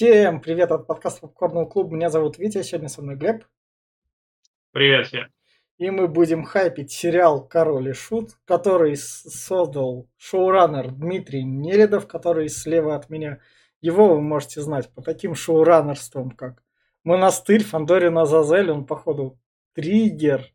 [0.00, 1.94] Всем привет от подкаста Попкорного клуба.
[1.94, 3.44] Меня зовут Витя, сегодня со мной Глеб.
[4.72, 5.26] Привет всем.
[5.76, 12.94] И мы будем хайпить сериал «Король и Шут», который создал шоураннер Дмитрий Неледов, который слева
[12.94, 13.40] от меня.
[13.82, 16.62] Его вы можете знать по таким шоураннерствам, как
[17.04, 19.38] «Монастырь», «Фандорин Азазель», он, походу,
[19.74, 20.50] «Триггер»,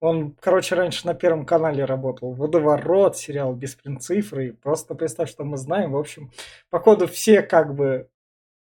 [0.00, 2.32] он, короче, раньше на Первом канале работал.
[2.32, 4.54] Водоворот, сериал Беспринцифры.
[4.54, 5.92] Просто представь, что мы знаем.
[5.92, 6.30] В общем,
[6.70, 8.08] походу все как бы,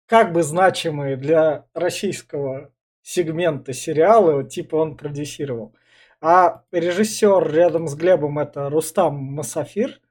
[0.08, 5.76] как бы значимые для российского сегмента сериалы, типа он продюсировал.
[6.20, 10.02] А режиссер рядом с Глебом это Рустам Масафир.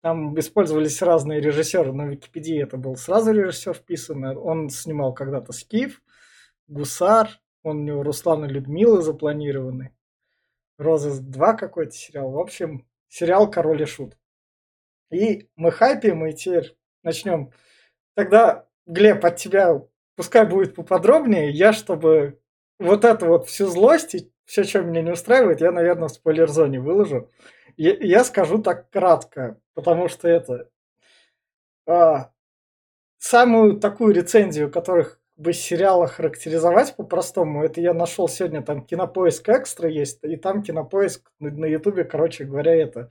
[0.00, 1.92] Там использовались разные режиссеры.
[1.92, 4.24] На Википедии это был сразу режиссер вписан.
[4.36, 6.02] Он снимал когда-то Скиф,
[6.66, 7.28] Гусар.
[7.62, 9.94] Он у него Руслан и Людмила запланированы.
[10.78, 12.32] Розыск 2 какой-то сериал.
[12.32, 14.16] В общем, сериал Король и Шут.
[15.12, 17.52] И мы хайпим, и теперь начнем.
[18.14, 19.82] Тогда, Глеб, от тебя
[20.16, 21.50] пускай будет поподробнее.
[21.50, 22.40] Я, чтобы
[22.78, 26.80] вот эту вот всю злость и все, что меня не устраивает, я, наверное, в спойлер-зоне
[26.80, 27.30] выложу.
[27.76, 30.68] Я, я скажу так кратко, потому что это...
[31.86, 32.30] А,
[33.18, 39.88] самую такую рецензию, которых бы сериала характеризовать по-простому, это я нашел сегодня, там Кинопоиск Экстра
[39.88, 43.10] есть, и там Кинопоиск на Ютубе, короче говоря, это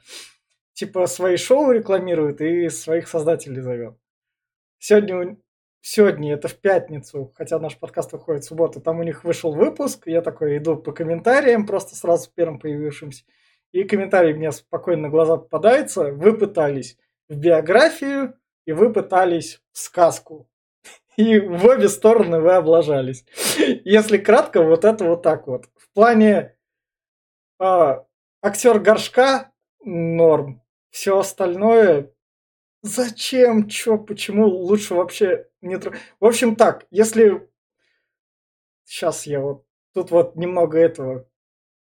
[0.74, 3.96] типа свои шоу рекламирует и своих создателей зовет.
[4.80, 5.38] Сегодня,
[5.82, 10.04] сегодня, это в пятницу, хотя наш подкаст выходит в субботу, там у них вышел выпуск,
[10.08, 13.26] я такой иду по комментариям, просто сразу первым появившимся,
[13.72, 16.98] и комментарий мне спокойно на глаза попадается, вы пытались
[17.30, 20.48] в биографию, и вы пытались в сказку
[21.18, 23.26] и в обе стороны вы облажались.
[23.84, 25.66] Если кратко, вот это вот так вот.
[25.76, 26.56] В плане
[27.60, 28.06] а,
[28.42, 29.52] актер горшка
[29.84, 30.62] норм.
[30.90, 32.12] Все остальное
[32.82, 35.78] зачем, чё, почему лучше вообще не...
[35.78, 37.50] В общем так, если...
[38.84, 39.66] Сейчас я вот...
[39.94, 41.28] Тут вот немного этого.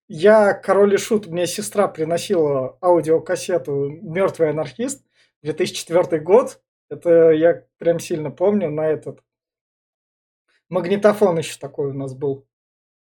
[0.07, 5.03] Я король и шут, мне сестра приносила аудиокассету «Мертвый анархист»,
[5.41, 6.61] 2004 год.
[6.89, 9.23] Это я прям сильно помню на этот.
[10.69, 12.47] Магнитофон еще такой у нас был.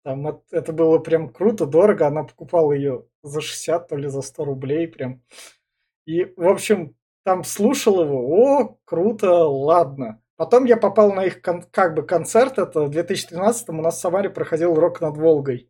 [0.03, 2.06] Там это было прям круто, дорого.
[2.06, 5.22] Она покупала ее за 60, то ли за 100 рублей прям.
[6.06, 6.94] И, в общем,
[7.26, 8.20] там слушал его.
[8.20, 10.22] О, круто, ладно.
[10.37, 12.56] Потом я попал на их кон- как бы концерт.
[12.56, 15.69] Это в 2013 у нас в Самаре проходил «Рок над Волгой».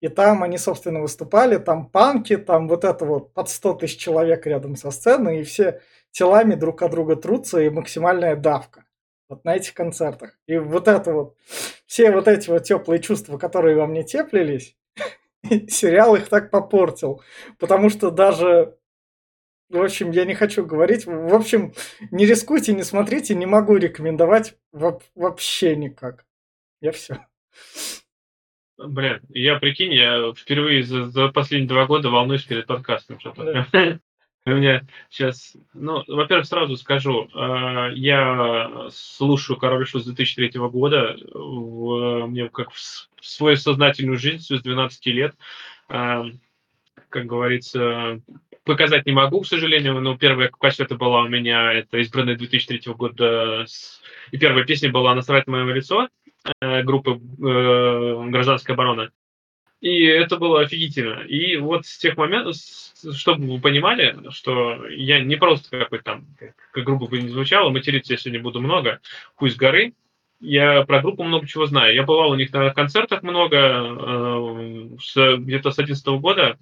[0.00, 4.46] И там они, собственно, выступали, там панки, там вот это вот под 100 тысяч человек
[4.46, 5.80] рядом со сценой, и все
[6.12, 8.84] телами друг от друга трутся, и максимальная давка
[9.28, 10.38] вот на этих концертах.
[10.46, 11.36] И вот это вот,
[11.86, 14.76] все вот эти вот теплые чувства, которые во мне теплились,
[15.68, 17.20] сериал их так попортил.
[17.58, 18.76] Потому что даже
[19.72, 21.06] в общем, я не хочу говорить.
[21.06, 21.72] В общем,
[22.10, 26.26] не рискуйте, не смотрите, не могу рекомендовать вообще никак.
[26.80, 27.26] Я все.
[28.76, 33.18] Блин, я прикинь, я впервые за, за последние два года волнуюсь перед подкастом.
[33.18, 33.66] Что-то.
[33.72, 33.98] Да.
[34.44, 41.16] У меня сейчас, ну, во-первых, сразу скажу, э, я слушаю «Король Шут» с 2003 года,
[41.32, 42.80] в, мне как в
[43.20, 45.36] свою сознательную жизнь с 12 лет,
[45.86, 48.20] как говорится,
[48.64, 53.66] показать не могу, к сожалению, но первая кассета была у меня, это избранная 2003 года,
[54.30, 56.08] и первая песня была «Насрать мое лицо»,
[56.60, 59.10] э, группы «Гражданская оборона».
[59.82, 61.22] И это было офигительно.
[61.24, 62.54] И вот с тех моментов,
[63.14, 66.26] чтобы вы понимали, что я не просто какой-то там,
[66.72, 69.00] как грубо бы не звучало, материться я сегодня буду много,
[69.40, 69.94] с горы,
[70.38, 71.94] я про группу много чего знаю.
[71.94, 76.56] Я бывал у них на концертах много, э, где-то с 11 года э,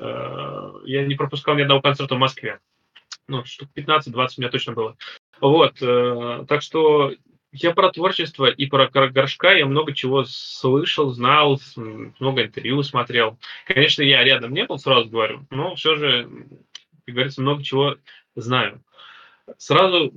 [0.00, 2.60] я не пропускал ни одного концерта в Москве.
[3.28, 4.96] Ну, штук 15-20 у меня точно было.
[5.40, 7.12] Вот, э, так что
[7.52, 13.38] я про творчество и про горшка я много чего слышал, знал, много интервью смотрел.
[13.66, 16.28] Конечно, я рядом не был, сразу говорю, но все же,
[17.06, 17.96] как говорится, много чего
[18.36, 18.82] знаю.
[19.58, 20.12] Сразу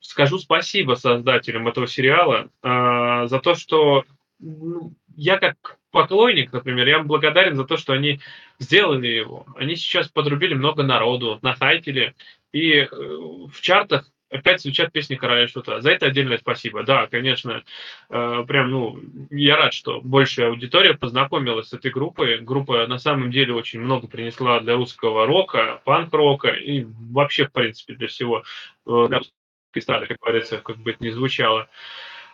[0.00, 4.04] скажу спасибо создателям этого сериала э, за то, что
[4.38, 8.20] ну, я как поклонник, например, я им благодарен за то, что они
[8.58, 9.46] сделали его.
[9.56, 12.14] Они сейчас подрубили много народу, нахайпили.
[12.52, 15.80] И э, в чартах опять звучат песни Короля Шута.
[15.80, 16.82] За это отдельное спасибо.
[16.82, 17.62] Да, конечно,
[18.10, 19.00] э, прям, ну,
[19.30, 22.38] я рад, что большая аудитория познакомилась с этой группой.
[22.38, 27.94] Группа на самом деле очень много принесла для русского рока, панк-рока и вообще, в принципе,
[27.94, 28.44] для всего
[28.86, 29.32] э, для русской
[29.74, 31.68] эстрады, как говорится, как бы это ни звучало.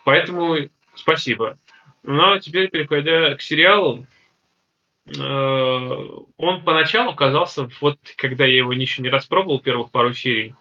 [0.03, 0.55] Поэтому
[0.95, 1.57] спасибо.
[2.07, 4.05] Ну, а теперь, переходя к сериалу,
[5.07, 5.19] э,
[6.37, 10.53] он поначалу казался, вот когда я его еще не распробовал, первых пару серий,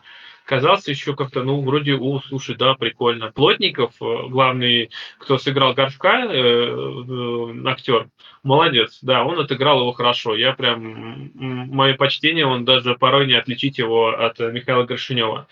[0.47, 3.31] казался еще как-то, ну, вроде, о, слушай, да, прикольно.
[3.31, 8.09] Плотников, э, главный, кто сыграл Горшка, э, э, актер,
[8.43, 10.35] молодец, да, он отыграл его хорошо.
[10.37, 15.47] Я прям, мое почтение, он даже порой не отличить его от Михаила Горшинева.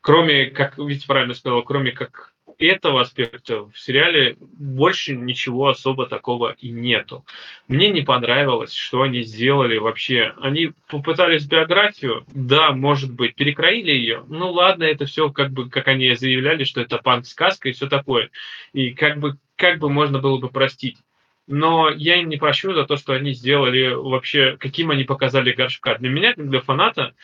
[0.00, 6.56] Кроме, как Витя правильно сказал, кроме как этого аспекта в сериале больше ничего особо такого
[6.58, 7.24] и нету.
[7.68, 10.34] Мне не понравилось, что они сделали вообще.
[10.40, 14.24] Они попытались биографию, да, может быть, перекроили ее.
[14.28, 18.30] Ну ладно, это все как бы, как они заявляли, что это панк-сказка и все такое.
[18.72, 20.98] И как бы, как бы можно было бы простить.
[21.46, 25.98] Но я им не прощу за то, что они сделали вообще, каким они показали горшка.
[25.98, 27.14] Для меня, как для фаната,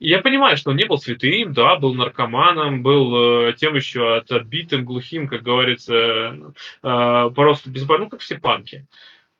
[0.00, 4.30] я понимаю, что он не был святым, да, был наркоманом, был э, тем еще от,
[4.30, 8.86] отбитым, глухим, как говорится, э, просто без ну, как все панки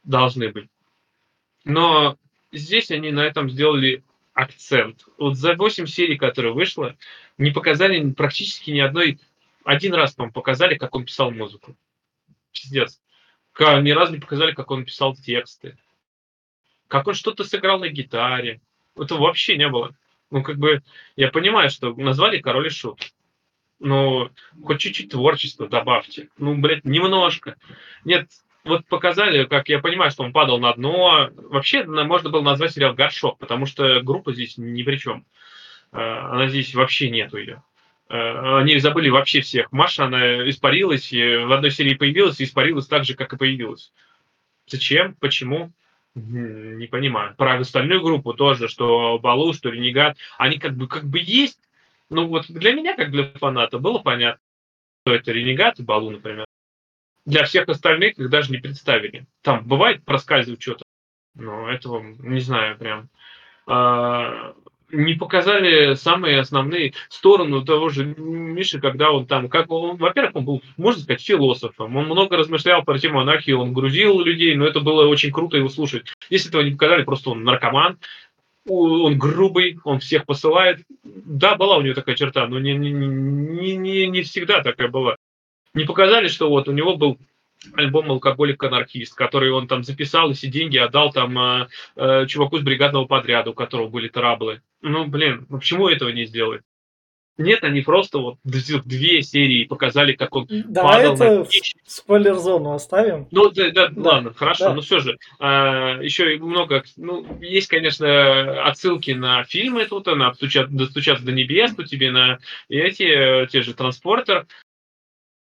[0.05, 0.69] должны быть.
[1.65, 2.17] Но
[2.53, 5.05] здесь они на этом сделали акцент.
[5.19, 6.97] Вот за 8 серий, которые вышло,
[7.39, 9.21] не показали практически ни одной...
[9.65, 11.75] Один раз, по показали, как он писал музыку.
[12.53, 13.01] Пиздец.
[13.59, 15.79] Ни разу не показали, как он писал тексты.
[16.87, 18.61] Как он что-то сыграл на гитаре.
[18.95, 19.95] Этого вообще не было.
[20.31, 20.83] Ну, как бы,
[21.17, 23.01] я понимаю, что назвали король и шут.
[23.79, 24.31] Но
[24.63, 26.29] хоть чуть-чуть творчества добавьте.
[26.39, 27.57] Ну, блядь, немножко.
[28.05, 28.29] Нет,
[28.65, 31.31] вот показали, как я понимаю, что он падал на дно.
[31.35, 35.27] Вообще, можно было назвать сериал «Горшок», потому что группа здесь ни при чем.
[35.93, 37.63] Э, она здесь вообще нету ее.
[38.09, 39.71] Э, они забыли вообще всех.
[39.71, 43.93] Маша, она испарилась, в одной серии появилась, и испарилась так же, как и появилась.
[44.67, 45.15] Зачем?
[45.17, 45.73] Почему?
[46.15, 47.35] Не понимаю.
[47.37, 51.59] Про остальную группу тоже, что Балу, что Ренегат, они как бы, как бы есть.
[52.09, 54.41] Ну вот для меня, как для фаната, было понятно,
[55.05, 56.45] что это Ренегат и Балу, например.
[57.27, 59.27] Для всех остальных их даже не представили.
[59.43, 60.85] Там бывает проскальзывает что-то,
[61.35, 63.09] но этого не знаю прям.
[63.67, 64.55] А,
[64.95, 70.45] не показали самые основные стороны того же Миши, когда он там, как он, во-первых, он
[70.45, 74.81] был, можно сказать, философом, он много размышлял про тему анархии, он грузил людей, но это
[74.81, 76.07] было очень круто его слушать.
[76.31, 77.99] Если этого не показали, просто он наркоман,
[78.67, 80.81] он грубый, он всех посылает.
[81.03, 82.93] Да, была у него такая черта, но не, не,
[83.77, 85.17] не, не, всегда такая была.
[85.75, 87.19] Не показали, что вот у него был
[87.75, 92.63] альбом «Алкоголик-анархист», который он там записал, и все деньги отдал там э, э, чуваку с
[92.63, 94.63] бригадного подряда, у которого были траблы.
[94.83, 96.63] Ну, блин, ну почему этого не сделать?
[97.37, 101.47] Нет, они просто вот две серии показали, как он Давай падал это на
[101.85, 103.27] спойлер-зону оставим.
[103.33, 104.75] Ну, да, да, да ладно, хорошо, да.
[104.75, 105.19] но все же.
[105.41, 111.89] А, еще много, ну, есть, конечно, отсылки на фильмы тут, на «Достучаться до небес», тут
[111.89, 112.39] тебе на
[112.69, 114.47] эти, те же «Транспортер».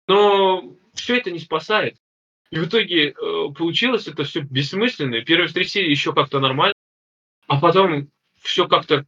[0.08, 1.98] Но все это не спасает.
[2.52, 3.14] И в итоге э,
[3.58, 5.22] получилось это все бессмысленно.
[5.22, 6.76] Первые три серии еще как-то нормально,
[7.48, 8.10] а потом
[8.42, 9.06] все как-то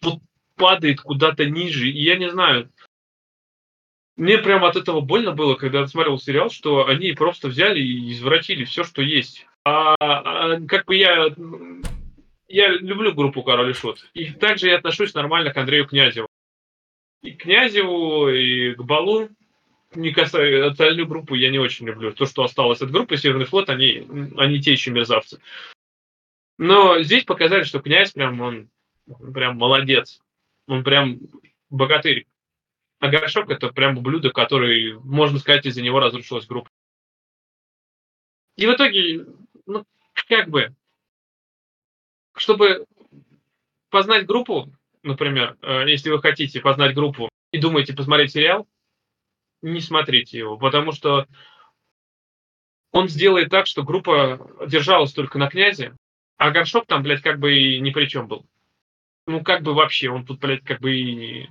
[0.00, 0.20] вот
[0.56, 1.88] падает куда-то ниже.
[1.88, 2.72] И я не знаю,
[4.16, 8.12] мне прямо от этого больно было, когда я смотрел сериал, что они просто взяли и
[8.12, 9.46] извратили все, что есть.
[9.64, 11.34] А, а как бы я
[12.48, 14.08] я люблю группу Король и Шут.
[14.14, 16.28] И также я отношусь нормально к Андрею Князеву.
[17.22, 19.28] И к Князеву, и к Балу
[19.96, 22.12] не касается остальную группу я не очень люблю.
[22.12, 24.06] То, что осталось от группы Северный флот, они,
[24.36, 25.40] они те еще мерзавцы.
[26.58, 28.70] Но здесь показали, что князь прям он,
[29.32, 30.20] прям молодец.
[30.66, 31.18] Он прям
[31.70, 32.26] богатырь.
[33.00, 36.70] А горшок это прям блюдо, который, можно сказать, из-за него разрушилась группа.
[38.56, 39.26] И в итоге,
[39.66, 39.84] ну,
[40.28, 40.74] как бы,
[42.36, 42.86] чтобы
[43.90, 48.66] познать группу, например, э, если вы хотите познать группу и думаете посмотреть сериал,
[49.64, 51.26] не смотрите его, потому что
[52.92, 55.96] он сделает так, что группа держалась только на князе,
[56.36, 58.46] а горшок там, блядь, как бы и ни при чем был.
[59.26, 61.48] Ну, как бы вообще, он тут, блядь, как бы и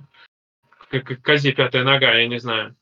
[0.88, 2.76] как козе пятая нога, я не знаю.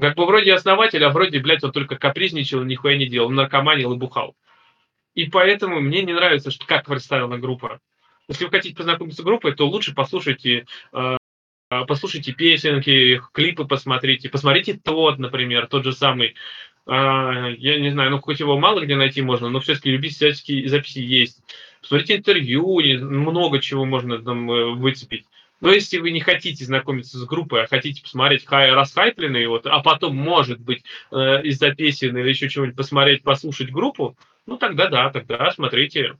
[0.00, 3.98] Как бы вроде основатель, а вроде, блядь, он только капризничал, нихуя не делал, наркоманил и
[3.98, 4.36] бухал.
[5.14, 7.80] И поэтому мне не нравится, что как представлена группа.
[8.28, 11.17] Если вы хотите познакомиться с группой, то лучше послушайте э,
[11.68, 16.34] послушайте песенки, клипы посмотрите, посмотрите тот, например, тот же самый,
[16.86, 21.00] а, я не знаю, ну хоть его мало где найти можно, но все-таки любительские записи
[21.00, 21.42] есть.
[21.82, 25.26] Посмотрите интервью, много чего можно там э, выцепить.
[25.60, 29.80] Но если вы не хотите знакомиться с группой, а хотите посмотреть хай, расхайпленные, вот, а
[29.80, 35.10] потом, может быть, э, из-за песен или еще чего-нибудь посмотреть, послушать группу, ну тогда да,
[35.10, 36.16] тогда смотрите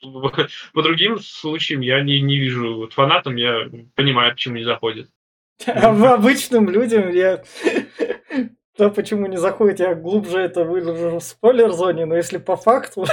[0.72, 2.76] по другим случаям я не, не вижу.
[2.76, 5.08] Вот фанатам я понимаю, почему не заходит.
[5.66, 7.42] А в обычным людям я...
[8.76, 13.06] То, почему не заходит, я глубже это выложу в спойлер-зоне, но если по факту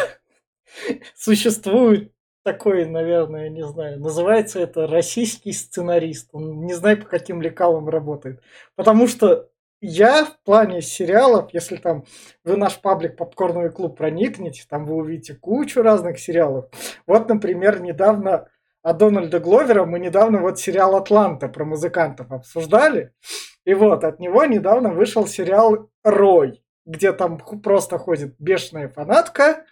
[1.16, 2.12] существует
[2.44, 6.30] такой, наверное, не знаю, называется это российский сценарист.
[6.34, 8.40] Он не знаю, по каким лекалам работает.
[8.76, 9.50] Потому что
[9.86, 12.06] я в плане сериалов, если там
[12.44, 16.66] вы наш паблик Попкорновый клуб проникнете, там вы увидите кучу разных сериалов.
[17.06, 18.48] Вот, например, недавно
[18.82, 23.14] о Дональда Гловера мы недавно вот сериал «Атланта» про музыкантов обсуждали.
[23.66, 29.66] И вот от него недавно вышел сериал «Рой», где там просто ходит бешеная фанатка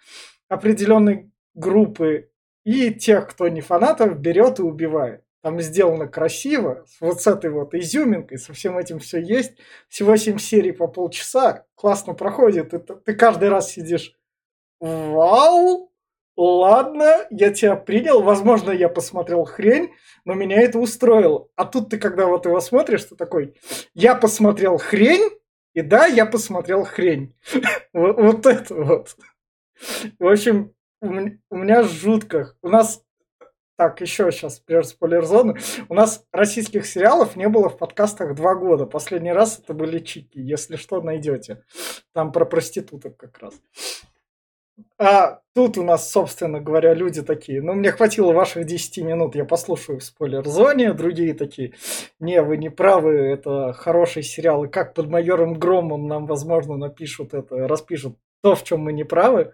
[0.48, 2.30] определенной группы,
[2.64, 5.23] и тех, кто не фанатов, берет и убивает.
[5.44, 9.58] Там сделано красиво, вот с этой вот изюминкой, со всем этим все есть.
[9.90, 12.72] Всего 7 серий по полчаса, классно проходит.
[12.72, 14.16] Это, ты каждый раз сидишь,
[14.80, 15.92] вау,
[16.34, 19.92] ладно, я тебя принял, возможно, я посмотрел хрень,
[20.24, 21.46] но меня это устроило.
[21.56, 23.54] А тут ты, когда вот его смотришь, ты такой,
[23.92, 25.30] я посмотрел хрень,
[25.74, 27.36] и да, я посмотрел хрень.
[27.92, 29.14] Вот это вот.
[30.18, 30.72] В общем,
[31.02, 32.54] у меня жутко.
[32.62, 33.03] У нас
[33.76, 35.56] так, еще сейчас, прежде спойлер зоны.
[35.88, 38.86] У нас российских сериалов не было в подкастах два года.
[38.86, 40.38] Последний раз это были чики.
[40.38, 41.64] Если что, найдете.
[42.12, 43.54] Там про проституток как раз.
[44.98, 47.62] А тут у нас, собственно говоря, люди такие.
[47.62, 50.92] Ну, мне хватило ваших 10 минут, я послушаю в спойлер-зоне.
[50.92, 51.74] Другие такие,
[52.20, 54.64] не, вы не правы, это хороший сериал.
[54.64, 59.04] И как под майором Громом нам, возможно, напишут это, распишут то, в чем мы не
[59.04, 59.52] правы.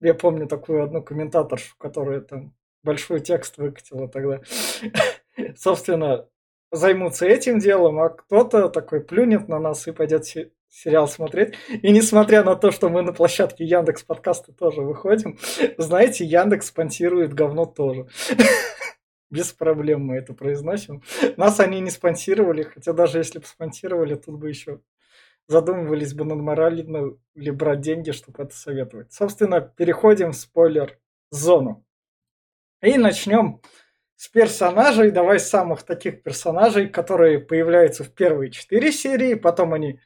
[0.00, 4.40] Я помню такую одну комментаторшу, которая там большой текст выкатила тогда.
[5.56, 6.26] Собственно,
[6.70, 10.24] займутся этим делом, а кто-то такой плюнет на нас и пойдет
[10.68, 11.54] сериал смотреть.
[11.68, 15.38] И несмотря на то, что мы на площадке Яндекс подкаста тоже выходим,
[15.78, 18.08] знаете, Яндекс спонсирует говно тоже.
[19.30, 21.02] Без проблем мы это произносим.
[21.36, 24.80] Нас они не спонсировали, хотя даже если бы спонсировали, тут бы еще
[25.48, 29.12] задумывались бы над моралью или брать деньги, чтобы это советовать.
[29.12, 31.84] Собственно, переходим в спойлер-зону.
[32.82, 33.60] И начнем
[34.16, 35.12] с персонажей.
[35.12, 40.00] Давай с самых таких персонажей, которые появляются в первые четыре серии, потом они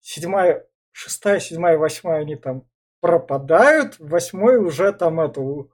[0.00, 2.66] седьмая, шестая, седьмая, восьмая, они там
[3.00, 5.70] пропадают, восьмой уже там это у,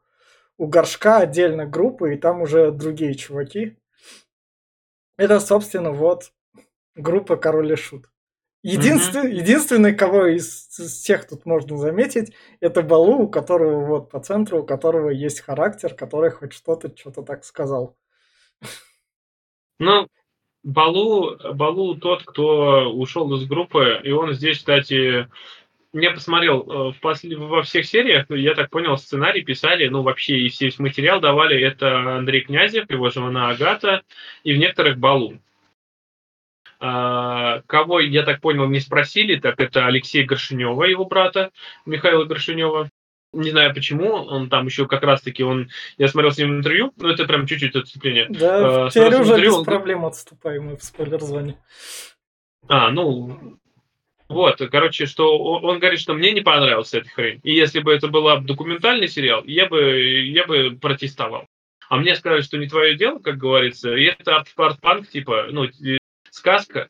[0.58, 3.78] у горшка отдельно группа, и там уже другие чуваки.
[5.16, 6.32] Это, собственно, вот
[6.96, 8.11] группа Король и Шут.
[8.62, 9.40] Единственный, mm-hmm.
[9.40, 14.62] единственный, кого из, из всех тут можно заметить, это Балу, у которого вот по центру,
[14.62, 17.96] у которого есть характер, который хоть что-то, что-то так сказал.
[19.80, 20.06] Ну,
[20.62, 25.28] Балу, Балу тот, кто ушел из группы, и он здесь, кстати,
[25.92, 30.38] я посмотрел э, в после, во всех сериях, я так понял, сценарий писали, ну вообще
[30.38, 34.02] и весь материал давали, это Андрей Князев, его жена Агата,
[34.44, 35.34] и в некоторых Балу.
[36.84, 41.52] А, кого, я так понял, не спросили, так это Алексей Горшинева, его брата
[41.86, 42.90] Михаила Горшинева.
[43.32, 47.08] Не знаю почему, он там еще как раз-таки, он, я смотрел с ним интервью, ну
[47.08, 48.26] это прям чуть-чуть отступление.
[48.28, 49.64] Да, а, теперь уже интервью, без он...
[49.64, 51.56] проблем отступаем мы в спойлер-зоне.
[52.66, 53.58] А, ну,
[54.28, 57.38] вот, короче, что он, он говорит, что мне не понравился эта хрень.
[57.44, 59.80] И если бы это был документальный сериал, я бы,
[60.24, 61.46] я бы протестовал.
[61.88, 65.68] А мне сказали, что не твое дело, как говорится, и это арт-панк, типа, ну,
[66.42, 66.88] сказка,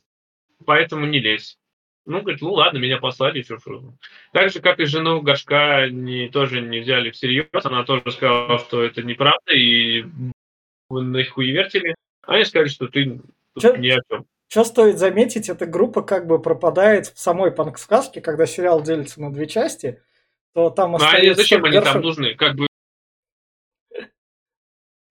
[0.64, 1.59] поэтому не лезь.
[2.06, 3.92] Ну, говорит, ну ладно, меня послали, что, что.
[4.32, 8.82] Так же, как и жену Горшка не, тоже не взяли всерьез, она тоже сказала, что
[8.82, 10.04] это неправда, и
[10.90, 11.94] на их хуевертили.
[12.23, 13.21] Они сказали, что ты
[13.61, 13.76] Чё?
[13.76, 14.25] ни о чем.
[14.49, 19.32] Что стоит заметить, эта группа как бы пропадает в самой панк-сказке, когда сериал делится на
[19.32, 20.00] две части,
[20.54, 21.32] то там остается...
[21.32, 22.35] А зачем они там нужны?
[22.35, 22.66] Как бы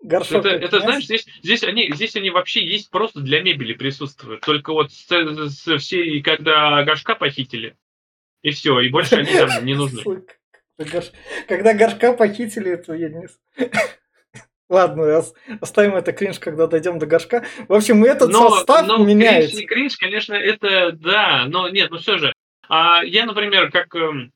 [0.04, 0.46] Горшок.
[0.46, 4.42] Это, это знаешь, здесь, здесь, они, здесь они вообще есть просто для мебели присутствуют.
[4.42, 7.76] Только вот с, с, все, когда горшка похитили,
[8.42, 10.04] и все, и больше они там не нужны.
[11.48, 13.28] Когда горшка похитили, это я не...
[14.70, 15.22] Ладно,
[15.60, 17.46] оставим это кринж, когда дойдем до горшка.
[17.68, 19.58] В общем, этот но, состав но меняется.
[19.58, 22.34] Кринж, кринж, конечно, это да, но нет, ну все же.
[22.68, 24.32] А я, например, как эм,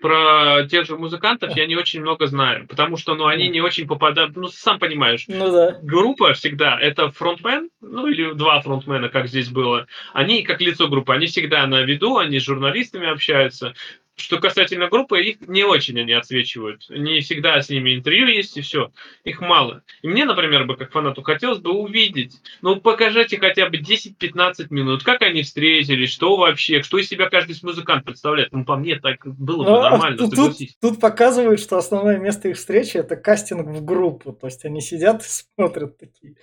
[0.00, 3.86] про тех же музыкантов я не очень много знаю, потому что, ну, они не очень
[3.86, 5.24] попадают, ну, сам понимаешь.
[5.28, 5.78] Ну да.
[5.82, 9.86] Группа всегда, это фронтмен, ну, или два фронтмена, как здесь было.
[10.12, 13.74] Они, как лицо группы, они всегда на виду, они с журналистами общаются.
[14.18, 16.86] Что касательно группы, их не очень они отсвечивают.
[16.90, 18.90] Не всегда с ними интервью есть, и все.
[19.22, 19.82] Их мало.
[20.02, 22.40] И мне, например, бы как фанату хотелось бы увидеть.
[22.60, 27.56] Ну, покажите хотя бы 10-15 минут, как они встретились, что вообще, что из себя каждый
[27.62, 28.52] музыкант представляет.
[28.52, 30.76] Ну, по мне, так было бы ну, нормально, тут, согласись.
[30.80, 34.32] Тут, тут показывают, что основное место их встречи это кастинг в группу.
[34.32, 36.34] То есть они сидят и смотрят такие.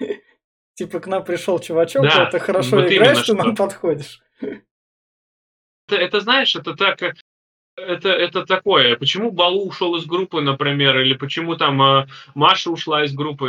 [0.74, 4.20] Типа к нам пришел чувачок, да, ты хорошо играешь, ты нам подходишь
[5.92, 7.02] это, это знаешь, это так,
[7.76, 8.96] это, это такое.
[8.96, 13.48] Почему Балу ушел из группы, например, или почему там э, Маша ушла из группы?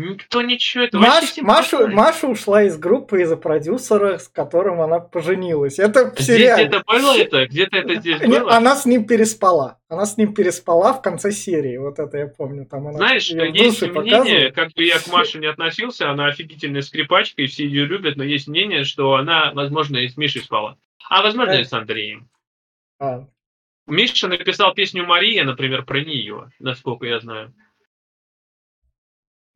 [0.00, 5.78] Никто ничего это Маш, Маша, Маша ушла из группы из-за продюсера, с которым она поженилась.
[5.78, 7.46] Это в Здесь где-то было это?
[7.46, 8.50] Где-то это здесь было?
[8.56, 9.78] Она с ним переспала.
[9.88, 11.76] Она с ним переспала в конце серии.
[11.76, 12.64] Вот это я помню.
[12.64, 17.42] Там она Знаешь, есть мнение, как бы я к Маше не относился, она офигительная скрипачка,
[17.42, 20.78] и все ее любят, но есть мнение, что она, возможно, и с Мишей спала.
[21.10, 22.30] А возможно, и с Андреем.
[22.98, 23.26] А.
[23.86, 27.52] Миша написал песню «Мария», например, про нее, насколько я знаю.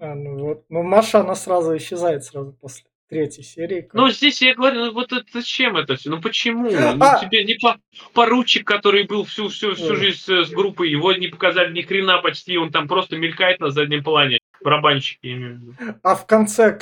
[0.04, 0.64] А, ну вот.
[0.68, 3.82] Ну, Маша, она сразу исчезает сразу после третьей серии.
[3.82, 3.94] Как...
[3.94, 6.10] Ну, здесь я говорю, ну вот это, зачем это все?
[6.10, 6.70] Ну почему?
[6.70, 7.24] Ну, а!
[7.24, 7.78] тебе не по,
[8.12, 12.18] поручик, который был всю, всю, всю жизнь с, с группой, его не показали ни хрена
[12.18, 14.38] почти, он там просто мелькает на заднем плане.
[14.62, 15.58] Барабанщики.
[16.02, 16.78] А в конце,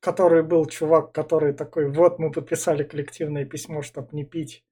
[0.00, 4.62] который был чувак, который такой, вот мы подписали коллективное письмо, чтобы не пить.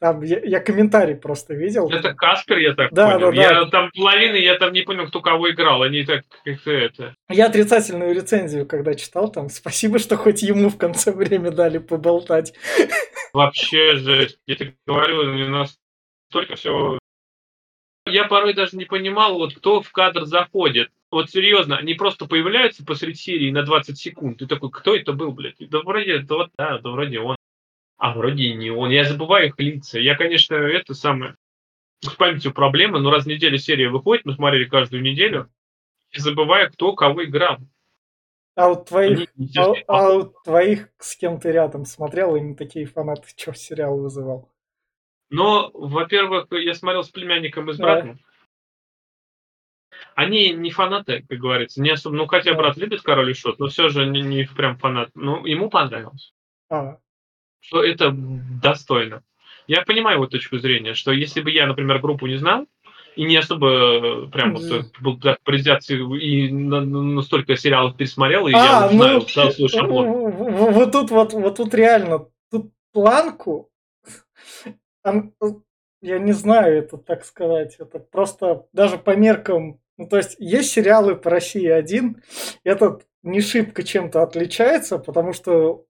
[0.00, 1.88] Там я, я комментарий просто видел.
[1.90, 3.32] Это Каспер, я так да, понял.
[3.32, 3.66] Да, я, да.
[3.66, 5.82] Там половины, я там не понял, кто кого играл.
[5.82, 7.16] Они так как-то это.
[7.28, 12.54] Я отрицательную рецензию, когда читал, там спасибо, что хоть ему в конце время дали поболтать.
[13.32, 14.38] Вообще жесть.
[14.46, 15.76] Я тебе говорю, у нас
[16.30, 16.98] столько всего.
[18.06, 20.90] Я порой даже не понимал, вот кто в кадр заходит.
[21.10, 24.38] Вот серьезно, они просто появляются посреди серии на 20 секунд.
[24.38, 25.56] Ты такой, кто это был, блядь?
[25.58, 27.37] Да вроде, да да, да вроде он.
[27.98, 28.90] А вроде не он.
[28.90, 29.98] Я забываю их лица.
[29.98, 31.36] Я, конечно, это самое...
[32.00, 35.50] С памятью проблемы, но раз в неделю серия выходит, мы смотрели каждую неделю,
[36.12, 37.58] и забываю, кто кого играл.
[38.54, 43.22] А у твоих, а, а у твоих с кем ты рядом смотрел, именно такие фанаты,
[43.36, 44.48] что сериал вызывал?
[45.30, 48.14] Ну, во-первых, я смотрел с племянником и с братом.
[48.14, 48.20] Да.
[50.14, 52.14] Они не фанаты, как говорится, не особо.
[52.14, 55.10] Ну, хотя брат любит король и шот, но все же не, не прям фанат.
[55.14, 56.32] Ну, ему понравилось.
[56.70, 56.98] А
[57.60, 59.22] что это достойно.
[59.66, 62.66] Я понимаю его точку зрения, что если бы я, например, группу не знал,
[63.18, 68.88] и не особо э, прям вот э, был презентации и настолько сериалов пересмотрел, и а,
[68.88, 70.30] я ну, знаю, свой шаблон.
[70.30, 73.70] Вот тут вот, вот тут реально, тут планку,
[75.04, 80.70] я не знаю, это так сказать, это просто даже по меркам, ну то есть есть
[80.70, 82.22] сериалы по России один,
[82.62, 85.86] этот не шибко чем-то отличается, потому что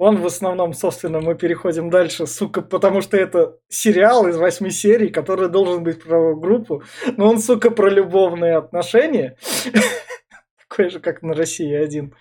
[0.00, 5.10] он в основном, собственно, мы переходим дальше, сука, потому что это сериал из восьми серий,
[5.10, 6.82] который должен быть про группу,
[7.18, 9.36] но он, сука, про любовные отношения.
[10.68, 12.14] Такой же, как на России один.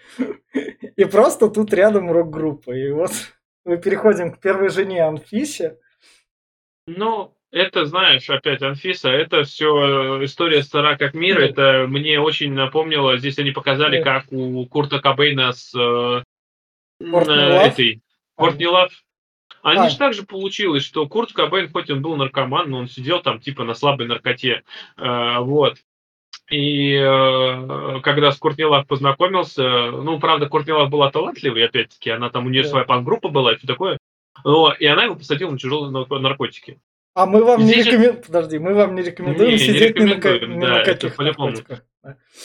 [0.97, 2.71] И просто тут рядом рок-группа.
[2.73, 3.11] И вот
[3.63, 5.77] мы переходим к первой жене Анфисе.
[6.85, 11.39] Ну, это, знаешь, опять Анфиса, это все история стара как мир.
[11.39, 16.23] Это мне очень напомнило, здесь они показали, как у Курта Кобейна с э,
[16.99, 18.01] на этой
[18.35, 18.91] Кортни Лав.
[19.61, 19.89] Они а.
[19.89, 23.39] же так же получилось, что Курт Кобейн, хоть он был наркоман, но он сидел там
[23.39, 24.63] типа на слабой наркоте.
[24.97, 25.77] Э, вот.
[26.49, 32.29] И э, когда с Куртни Лав познакомился, ну, правда, Куртни Лав была талантливой, опять-таки, она
[32.29, 32.69] там, у нее да.
[32.69, 33.97] своя пан-группа была и все такое,
[34.43, 36.79] но, и она его посадила на тяжелые наркотики.
[37.13, 40.51] А мы вам Здесь не рекомендуем, подожди, мы вам не рекомендуем не, сидеть не рекомендуем,
[40.51, 41.83] ни на, да, ни на каких наркотиках.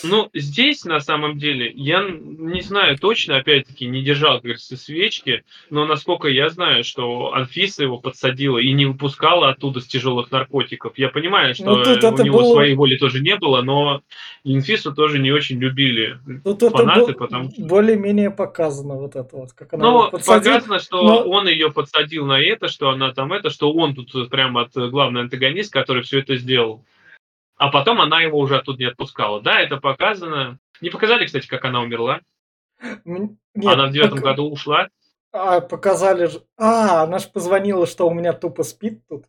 [0.02, 5.44] Ну, здесь, на самом деле, я не знаю точно, опять-таки, не держал, как говорится, свечки,
[5.70, 10.98] но насколько я знаю, что Анфиса его подсадила и не выпускала оттуда с тяжелых наркотиков.
[10.98, 12.52] Я понимаю, что ну, у него было...
[12.54, 14.02] своей воли тоже не было, но
[14.42, 17.62] Инфису тоже не очень любили тут фанаты, это потому что...
[17.62, 21.22] более-менее показано вот это вот, как она Ну, показано, что но...
[21.22, 25.20] он ее подсадил на это, что она там это, что он тут прямо от главный
[25.22, 26.84] антагонист, который все это сделал.
[27.56, 29.40] А потом она его уже оттуда не отпускала.
[29.40, 30.58] Да, это показано.
[30.80, 32.20] Не показали, кстати, как она умерла.
[33.04, 34.24] Нет, она в девятом пок...
[34.24, 34.88] году ушла.
[35.32, 36.42] А, показали же.
[36.56, 39.24] А, она же позвонила, что у меня тупо спит тут.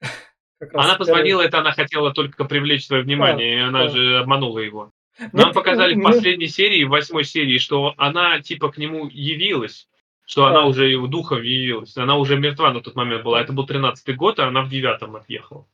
[0.74, 3.88] она позвонила, это она хотела только привлечь свое внимание, а, и она да.
[3.88, 4.92] же обманула его.
[5.32, 9.88] Нам Нет, показали в последней серии, в восьмой серии, что она типа к нему явилась,
[10.24, 10.50] что а.
[10.50, 11.96] она уже его духом явилась.
[11.96, 13.40] Она уже мертва на тот момент была.
[13.40, 15.66] Это был тринадцатый год, а она в девятом отъехала.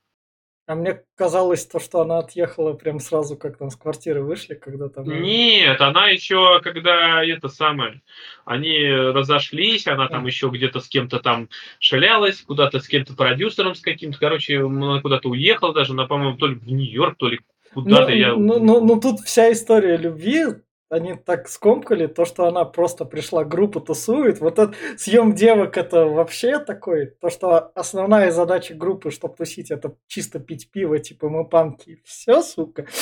[0.69, 4.91] А мне казалось то, что она отъехала прям сразу, как там с квартиры вышли, когда
[4.91, 5.07] там...
[5.07, 8.03] Нет, она еще, когда это самое,
[8.45, 13.81] они разошлись, она там еще где-то с кем-то там шалялась, куда-то с кем-то продюсером с
[13.81, 17.41] каким-то, короче, она куда-то уехала даже, она, по-моему, то ли в Нью-Йорк, то ли
[17.73, 18.35] куда-то ну, я...
[18.35, 20.49] Ну, ну, ну, тут вся история любви
[20.91, 24.41] они так скомкали, то, что она просто пришла, группу тусует.
[24.41, 29.97] Вот этот съем девок это вообще такой, то, что основная задача группы, чтобы тусить, это
[30.07, 32.03] чисто пить пиво, типа мы панки.
[32.05, 32.87] Все, сука.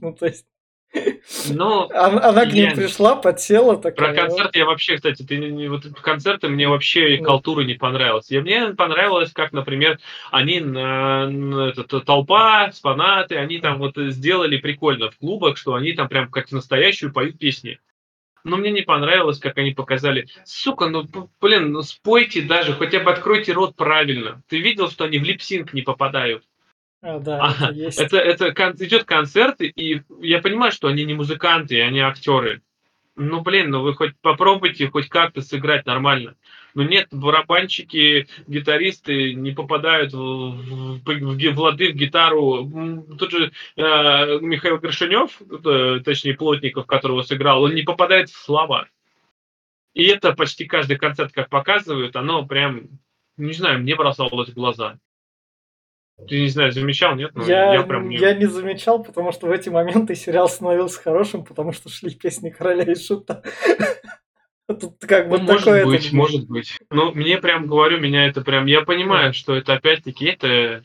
[0.00, 0.46] Ну, то есть,
[1.50, 4.14] Но Она, она к ним я- пришла, подсела Про такая.
[4.14, 7.24] концерт я вообще, кстати, ты не- вот концерты мне вообще Ну.
[7.26, 8.30] халтура не понравилась.
[8.30, 9.98] И мне понравилось, как, например,
[10.30, 15.92] они на, на этот, толпа, фанаты, они там вот сделали прикольно в клубах, что они
[15.92, 17.78] там прям как настоящую поют песни.
[18.44, 20.28] Но мне не понравилось, как они показали.
[20.44, 21.04] Сука, ну,
[21.40, 24.40] блин, ну спойте даже, хотя бы откройте рот правильно.
[24.48, 26.44] Ты видел, что они в липсинг не попадают?
[27.06, 28.00] А, да, Ага, это есть.
[28.00, 32.62] Это, это кон- идет концерт, и я понимаю, что они не музыканты, они актеры.
[33.14, 36.34] Ну, блин, ну вы хоть попробуйте хоть как-то сыграть нормально.
[36.74, 42.70] Но нет, барабанщики, гитаристы не попадают в, в, в в лады, в гитару.
[43.18, 43.80] Тут же э,
[44.40, 48.88] Михаил Горшинев, э, точнее Плотников, которого сыграл, он не попадает в слова.
[49.94, 52.82] И это почти каждый концерт, как показывают, оно прям,
[53.36, 54.98] не знаю, мне бросалось в глаза.
[56.28, 57.32] Ты, не знаю, замечал, нет?
[57.34, 61.44] Ну, я, прям не- я не замечал, потому что в эти моменты сериал становился хорошим,
[61.44, 63.42] потому что шли песни короля и шута.
[64.68, 65.84] Тут как бы Ну, может такое...
[65.84, 66.78] быть, может быть.
[66.90, 68.66] Ну, мне прям говорю, меня это прям...
[68.66, 70.82] Я понимаю, что это опять-таки это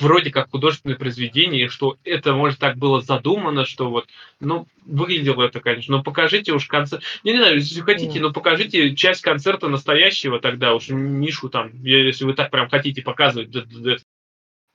[0.00, 4.08] вроде как художественное произведение, что это, может, так было задумано, что вот,
[4.40, 7.02] ну, выглядело это, конечно, но покажите уж концерт.
[7.24, 12.04] Не, не знаю, если хотите, но покажите часть концерта настоящего тогда, уж Мишу там, я-
[12.06, 13.50] если вы так прям хотите показывать.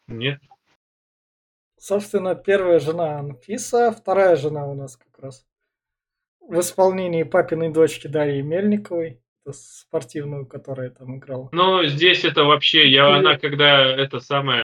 [0.08, 0.40] Нет.
[1.80, 5.46] Собственно, первая жена Анфиса, вторая жена у нас как раз
[6.40, 11.50] в исполнении папиной дочки Дарьи Мельниковой, это спортивную, которая там играла.
[11.52, 14.64] Но здесь это вообще, я, Или- она когда это самое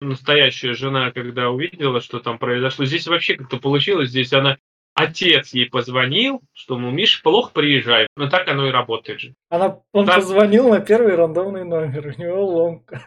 [0.00, 4.58] настоящая жена, когда увидела, что там произошло, здесь вообще как-то получилось, здесь она
[4.94, 8.06] отец ей позвонил, что, мол, Миша, плохо приезжай.
[8.16, 9.34] Но так оно и работает же.
[9.48, 10.16] Она, он Да.
[10.16, 13.06] позвонил на первый рандомный номер, у него ломка.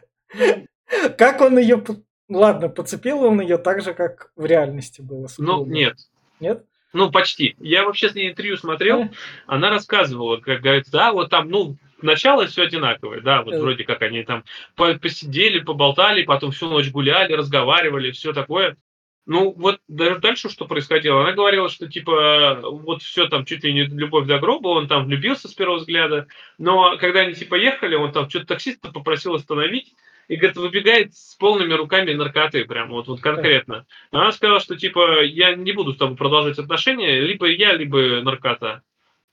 [1.17, 1.83] Как он ее...
[2.27, 5.27] Ладно, подцепил он ее так же, как в реальности было.
[5.37, 5.95] Ну, нет.
[6.39, 6.65] Нет?
[6.93, 7.55] Ну, почти.
[7.59, 9.09] Я вообще с ней интервью смотрел,
[9.47, 13.59] она рассказывала, как говорит, да, вот там, ну, начало все одинаковое, да, вот Э.
[13.59, 14.43] вроде как они там
[14.75, 18.77] по- посидели, поболтали, потом всю ночь гуляли, разговаривали, все такое.
[19.27, 21.21] Ну, вот даже дальше что происходило?
[21.21, 25.05] Она говорила, что типа вот все там чуть ли не любовь до гроба, он там
[25.05, 26.27] влюбился с первого взгляда,
[26.59, 29.95] но когда они типа ехали, он там что-то таксиста попросил остановить,
[30.27, 33.85] и, говорит, выбегает с полными руками наркоты, прям вот, вот конкретно.
[34.11, 38.81] Она сказала, что типа я не буду с тобой продолжать отношения, либо я, либо наркота.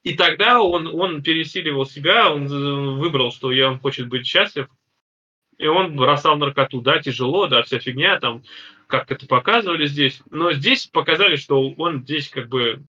[0.02, 4.66] И тогда он, он пересиливал себя, он э, выбрал, что я, он хочет быть счастлив,
[5.58, 6.80] и он бросал наркоту.
[6.80, 8.42] Да, тяжело, да, вся фигня, там,
[8.88, 10.20] как это показывали здесь.
[10.30, 12.82] Но здесь показали, что он здесь как бы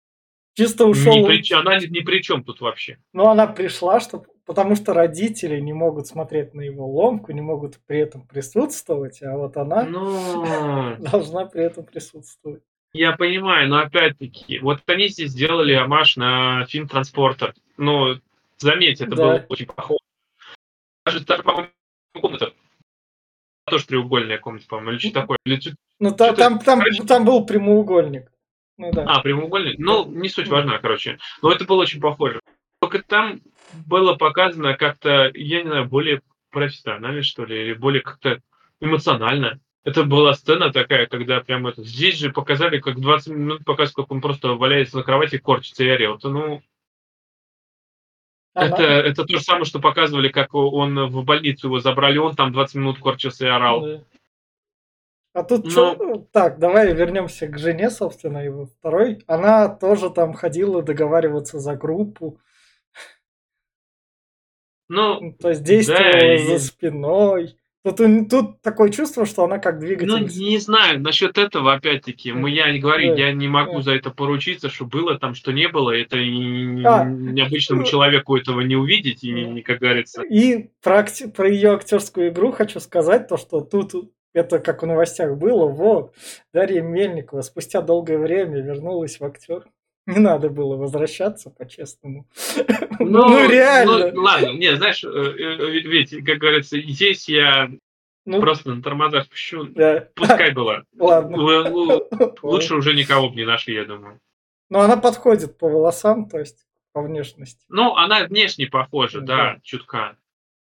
[0.54, 1.26] Чисто ни ушел.
[1.26, 2.98] при, чем- она ни, ни при чем тут вообще.
[3.14, 7.80] Но она пришла, что, потому что родители не могут смотреть на его ломку, не могут
[7.88, 12.64] при этом присутствовать, а вот она Ну, должна при этом присутствовать.
[12.94, 17.54] я понимаю, но опять-таки, вот они здесь сделали амаш на фильм «Транспортер».
[17.78, 18.16] Ну,
[18.58, 19.24] заметьте, это Да.
[19.24, 20.00] было очень похоже.
[21.06, 21.70] Даже, даже, по-моему,
[22.20, 22.54] комната.
[23.66, 25.38] Тоже треугольная комната, по-моему, или что такое.
[25.46, 28.30] Или чё- Ну, Что-то- там, там, короче- там был прямоугольник.
[28.82, 29.04] Ну да.
[29.08, 29.76] А, прямоугольный?
[29.78, 31.20] Ну, не суть важна, короче.
[31.44, 32.40] Но это было очень похоже.
[32.80, 33.42] Только там
[33.86, 38.42] было показано как-то, я не знаю, более профессионально, что ли, или более как-то
[38.80, 39.60] эмоционально.
[39.84, 41.84] Это была сцена такая, когда прям это...
[41.84, 45.90] Здесь же показали, как 20 минут показывают, как он просто валяется на кровати, корчится и
[45.92, 46.24] орет.
[46.24, 46.64] Ну,
[48.56, 52.36] Она- это, это то же самое, что показывали, как он в больницу его забрали, он
[52.36, 53.82] там 20 минут корчился и орал.
[53.86, 54.04] Да.
[55.34, 55.70] А тут Ну.
[55.72, 59.24] чё- Так, давай вернемся к жене, собственно, его второй.
[59.28, 62.40] Она тоже там ходила договариваться за группу.
[64.90, 67.56] Ну, Ну, То есть действовала Да, и- за спиной.
[67.84, 67.98] Тут,
[68.30, 70.40] тут такое чувство, что она как Ну, двигатель.
[70.40, 73.22] не знаю, насчет этого, опять-таки, мы, я не говорю, Да.
[73.22, 73.82] я не могу Да.
[73.82, 77.06] за это поручиться, что было там, что не было, это и А.
[77.06, 80.22] необычному человеку этого не увидеть, и, не- как говорится.
[80.22, 83.96] И про, про ее актерскую игру хочу сказать, то, что тут
[84.34, 86.16] это как в новостях было, вот,
[86.54, 89.66] Дарья Мельникова спустя долгое время вернулась в актер.
[90.08, 92.26] Не надо было возвращаться, по-честному.
[93.00, 94.12] Ну, реально.
[94.12, 97.70] ну, ладно, не, знаешь, э, э, ведь, как говорится, здесь я
[98.26, 100.08] Ну, просто на тормозах пущу, да.
[100.16, 100.84] пускай было.
[100.98, 101.36] Ладно.
[101.36, 102.08] Л- л-
[102.42, 104.20] Лучше уже никого бы не нашли, я думаю.
[104.70, 107.64] Но она подходит по волосам, то есть по внешности.
[107.70, 109.36] Ну, она внешне похожа, Да.
[109.38, 110.18] да, чутка.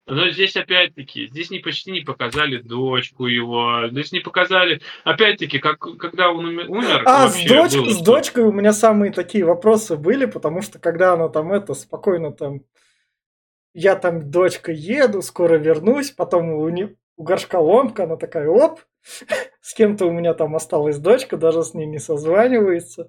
[0.05, 5.79] Но здесь опять-таки, здесь не почти не показали дочку его, здесь не показали, опять-таки, как
[5.79, 9.95] когда он уме- умер, А, с, доч- было, с дочкой у меня самые такие вопросы
[9.95, 12.61] были, потому что когда она там это спокойно там,
[13.73, 18.81] я там дочка еду, скоро вернусь, потом у, не- у горшка ломка, она такая, оп,
[19.61, 23.07] с кем-то у меня там осталась дочка, даже с ней не созванивается.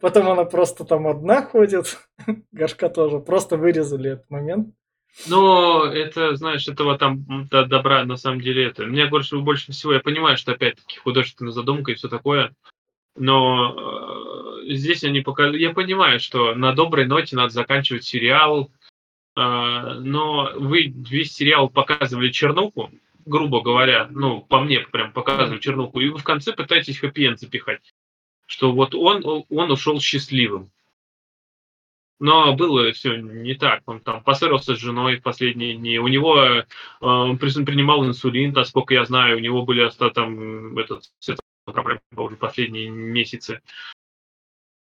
[0.00, 1.98] Потом она просто там одна ходит.
[2.52, 3.20] Горшка тоже.
[3.20, 4.74] Просто вырезали этот момент.
[5.26, 8.84] Но это, знаешь, этого там до добра на самом деле это.
[8.86, 12.54] Мне больше, больше всего, я понимаю, что опять-таки художественная задумка и все такое,
[13.14, 15.60] но э, здесь они показывают...
[15.60, 18.70] Я понимаю, что на доброй ноте надо заканчивать сериал,
[19.36, 22.90] э, но вы весь сериал показывали чернуху,
[23.26, 27.92] грубо говоря, ну, по мне прям показывали чернуху, и вы в конце пытаетесь хэппи запихать,
[28.46, 30.70] что вот он, он ушел счастливым.
[32.22, 33.82] Но было все не так.
[33.86, 35.98] Он там поссорился с женой в последние дни.
[35.98, 36.64] У него э,
[37.00, 41.10] он принимал инсулин, насколько я знаю, у него были там этот,
[41.64, 43.60] проблемы уже последние месяцы.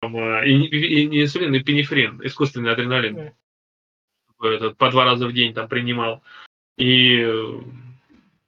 [0.03, 3.31] Э, и, и, и не инсулин, и пенифрин, искусственный адреналин.
[4.43, 6.25] Этот, по два раза в день там принимал.
[6.77, 7.25] И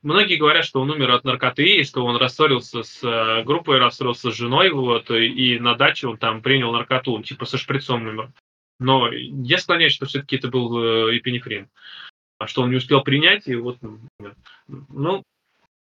[0.03, 4.35] многие говорят, что он умер от наркоты, что он рассорился с э, группой, рассорился с
[4.35, 8.33] женой, вот, и на даче он там принял наркоту, типа со шприцом умер.
[8.81, 11.69] Но я склоняюсь, что все-таки это был э, эпинефрин.
[12.39, 13.79] А что он не успел принять, и вот,
[14.67, 15.23] ну,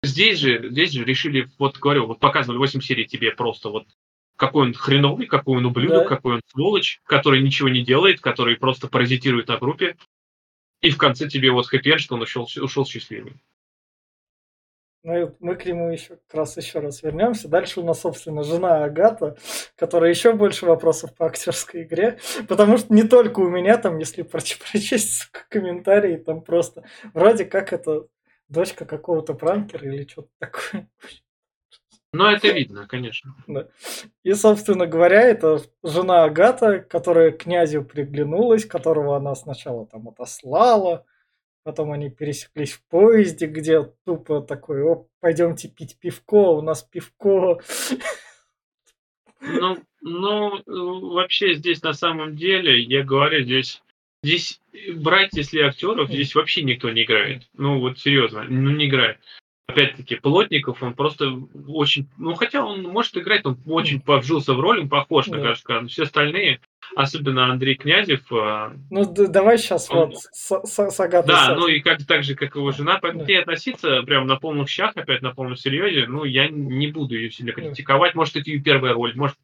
[0.04, 3.88] здесь же, здесь же решили, вот говорю, вот показывали 8 серий тебе просто вот
[4.36, 6.16] какой он хреновый, какой он ублюдок, да.
[6.16, 9.98] какой он сволочь, который ничего не делает, который просто паразитирует на группе.
[10.82, 13.34] И в конце тебе вот хэппи что он ушел, ушел счастливый.
[15.04, 17.50] Ну, мы к нему еще как раз еще раз вернемся.
[17.50, 19.36] Дальше у нас, собственно, жена Агата,
[19.76, 22.20] которая еще больше вопросов по актерской игре.
[22.48, 28.08] Потому что не только у меня там, если прочесть комментарии, там просто вроде как это
[28.48, 30.88] дочка какого-то пранкера или что-то такое.
[32.14, 33.36] Ну, это видно, конечно.
[33.48, 33.68] Да.
[34.22, 41.06] И, собственно говоря, это жена Агата, которая князю приглянулась, которого она сначала там отослала,
[41.64, 47.60] Потом они пересеклись в поезде, где тупо такой, о, пойдемте пить пивко, у нас пивко.
[49.40, 53.82] Ну, ну, вообще здесь на самом деле, я говорю, здесь,
[54.24, 54.62] здесь
[54.96, 57.44] брать, если актеров, здесь вообще никто не играет.
[57.54, 59.20] Ну, вот серьезно, ну не играет
[59.68, 61.26] опять-таки, Плотников, он просто
[61.68, 62.10] очень...
[62.18, 65.82] Ну, хотя он может играть, он очень повжился в роль, он похож на Горшка.
[65.82, 66.60] Но все остальные,
[66.96, 68.22] особенно Андрей Князев...
[68.32, 70.10] А, ну, давай сейчас он...
[70.10, 71.58] вот с, с, с Агатой Да, Сад.
[71.58, 73.00] ну и как, так же, как его жена.
[73.00, 77.16] К ней относиться прям на полном щах, опять на полном серьезе, ну, я не буду
[77.16, 78.16] ее сильно критиковать.
[78.16, 79.38] Может, это ее первая роль, может...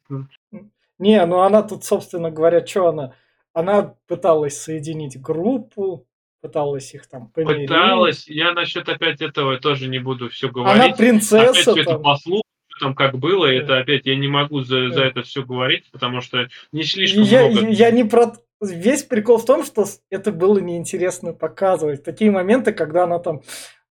[0.98, 3.14] Не, ну она тут, собственно говоря, что она...
[3.52, 6.06] Она пыталась соединить группу,
[6.40, 7.68] пыталась их там помирить.
[7.68, 8.28] Пыталась.
[8.28, 10.82] Я насчет опять этого тоже не буду все говорить.
[10.82, 11.50] Она принцесса.
[11.50, 12.42] Опять все это послушаю,
[12.80, 13.54] там как было, да.
[13.54, 17.48] это опять я не могу за, за это все говорить, потому что не слишком я,
[17.48, 17.68] много.
[17.68, 18.32] Я не про...
[18.60, 22.02] Весь прикол в том, что это было неинтересно показывать.
[22.04, 23.42] Такие моменты, когда она там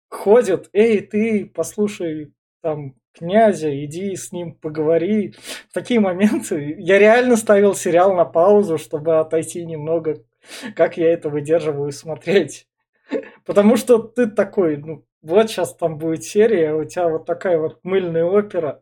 [0.08, 5.34] ходит, эй, ты, послушай, там, князя, иди с ним поговори.
[5.70, 10.22] В такие моменты я реально ставил сериал на паузу, чтобы отойти немного
[10.76, 12.66] как я это выдерживаю смотреть.
[13.44, 17.80] Потому что ты такой, ну, вот сейчас там будет серия, у тебя вот такая вот
[17.82, 18.80] мыльная опера.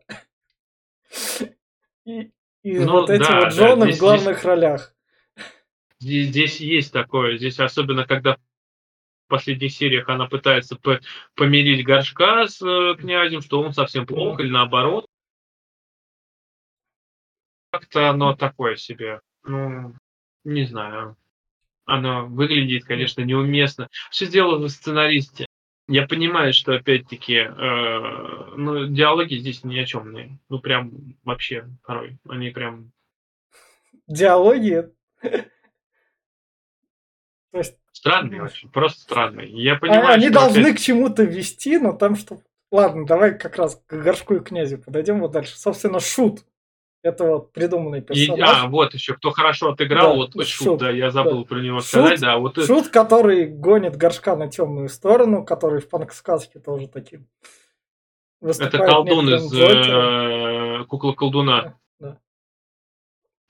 [2.05, 2.31] И,
[2.63, 4.95] и ну, вот эти да, вот жены да, здесь, в главных здесь, ролях.
[5.99, 8.39] Здесь, здесь есть такое, здесь особенно когда в
[9.29, 10.99] последних сериях она пытается по
[11.35, 15.05] помирить горшка с э, князем, что он совсем плохо, или наоборот.
[17.71, 19.21] Как-то оно такое себе.
[19.43, 19.93] Ну,
[20.43, 21.15] не знаю.
[21.89, 23.89] Оно выглядит, конечно, неуместно.
[24.11, 25.47] Все дело в сценаристе.
[25.87, 30.39] Я понимаю, что опять-таки, э, ну, диалоги здесь ни о чем не.
[30.47, 30.91] Ну, прям
[31.23, 32.19] вообще порой.
[32.29, 32.91] Они прям.
[34.07, 34.91] Диалоги?
[37.51, 37.75] То есть...
[37.91, 39.49] Странные очень, просто странные.
[39.49, 40.77] Я понимаю, Они должны опять...
[40.77, 42.39] к чему-то вести, но там что...
[42.71, 45.57] Ладно, давай как раз к горшку и князю подойдем вот дальше.
[45.57, 46.45] Собственно, шут.
[47.01, 48.39] Это вот придуманный персонаж.
[48.39, 51.45] И, а, вот еще, кто хорошо отыграл, да, вот Шут, Шут, да, я забыл да.
[51.45, 52.37] про него сказать, да.
[52.37, 52.89] Вот Шут, это...
[52.89, 57.27] который гонит горшка на темную сторону, который в панк-сказке тоже таким
[58.41, 61.77] Это колдун из э, кукла колдуна.
[62.01, 62.19] Да.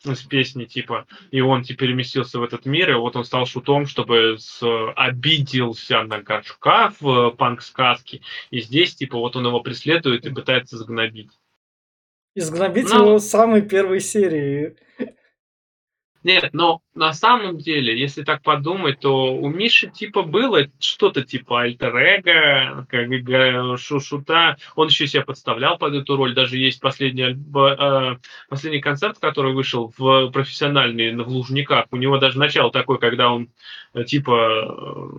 [0.05, 1.07] Из песни, типа.
[1.31, 4.61] И он теперь переместился в этот мир, и вот он стал шутом, чтобы с...
[4.95, 8.21] обиделся на горшка в панк-сказке.
[8.51, 11.31] И здесь, типа, вот он его преследует и пытается загнобить.
[12.39, 12.99] Изгнобить но...
[13.01, 14.75] его с самой первой серии.
[16.23, 21.61] Нет, но на самом деле, если так подумать, то у Миши типа было что-то типа
[21.61, 23.07] альтер как
[23.77, 24.57] шута.
[24.75, 26.33] Он еще себя подставлял под эту роль.
[26.33, 28.17] Даже есть последний, э,
[28.49, 31.85] последний концерт, который вышел в профессиональный в Лужниках.
[31.91, 33.49] У него даже начало такое, когда он
[33.93, 35.09] э, типа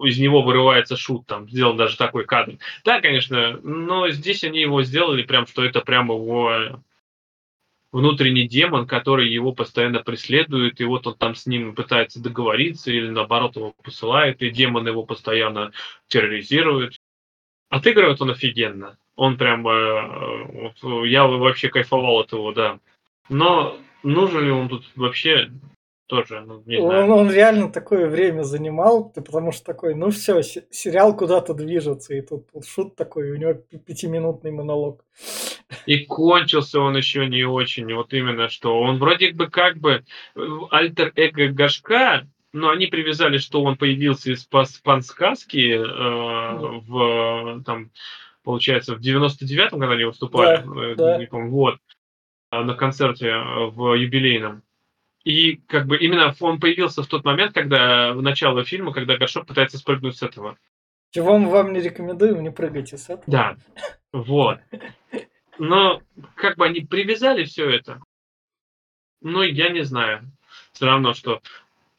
[0.00, 2.54] из него вырывается шут, там сделан даже такой кадр.
[2.84, 6.82] Да, конечно, но здесь они его сделали прям, что это прям его
[7.92, 13.08] внутренний демон, который его постоянно преследует, и вот он там с ним пытается договориться, или
[13.08, 15.72] наоборот его посылает, и демон его постоянно
[16.08, 16.98] терроризирует.
[17.68, 18.98] Отыгрывает он офигенно.
[19.14, 19.66] Он прям...
[19.68, 22.80] Э, я вообще кайфовал от его, да.
[23.28, 25.50] Но нужен ли он тут вообще
[26.12, 27.04] тоже, ну, не знаю.
[27.04, 32.20] Он, он реально такое время занимал, потому что такой, ну все, сериал куда-то движется, и
[32.20, 35.06] тут, тут шут такой, у него пятиминутный монолог.
[35.86, 38.78] И кончился он еще не очень, вот именно что.
[38.78, 40.04] Он вроде бы как бы
[40.36, 45.80] э, альтер-эго Гашка, но они привязали, что он появился из пансказки э,
[46.86, 47.90] в там
[48.44, 50.62] получается в 99-м, когда они выступали,
[50.94, 51.38] да, э, да.
[51.38, 51.78] вот,
[52.50, 54.62] на концерте э, в юбилейном.
[55.24, 59.46] И как бы именно он появился в тот момент, когда в начало фильма, когда Горшок
[59.46, 60.58] пытается спрыгнуть с этого.
[61.10, 63.24] Чего мы вам не рекомендуем, не прыгайте с этого.
[63.26, 63.56] Да,
[64.12, 64.58] вот.
[65.58, 66.02] Но
[66.34, 68.00] как бы они привязали все это.
[69.20, 70.30] Ну, я не знаю.
[70.72, 71.40] Все равно, что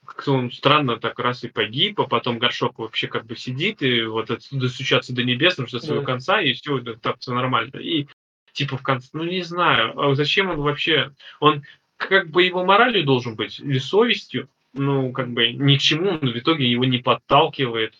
[0.06, 4.04] как-то он странно так раз и погиб, а потом горшок вообще как бы сидит, и
[4.04, 6.08] вот отсюда стучаться до небес, что своего да.
[6.08, 7.78] конца, и все, это так все нормально.
[7.78, 8.08] И
[8.52, 11.64] типа в конце, ну не знаю, а зачем он вообще, он
[11.98, 16.32] как бы его моралью должен быть, или совестью, ну, как бы ни к чему, он
[16.32, 17.94] в итоге его не подталкивает.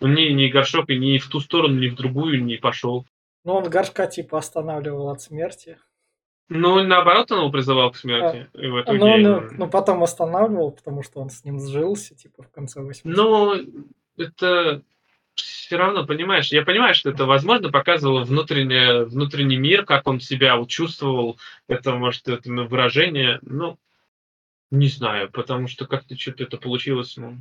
[0.00, 3.04] Он ни, ни горшок и ни в ту сторону, ни в другую не пошел.
[3.44, 5.78] Ну, он горшка типа останавливал от смерти.
[6.48, 8.48] Ну, наоборот, он его призывал к смерти.
[8.54, 8.98] А, и в итоге...
[8.98, 13.04] ну, ну, ну, потом останавливал, потому что он с ним сжился, типа, в конце 80
[13.04, 13.54] Ну,
[14.16, 14.82] это
[15.40, 20.58] все равно, понимаешь, я понимаю, что это, возможно, показывало внутренний, внутренний мир, как он себя
[20.66, 23.78] чувствовал, это, может, это выражение, ну,
[24.70, 27.38] не знаю, потому что как-то что-то это получилось, ну,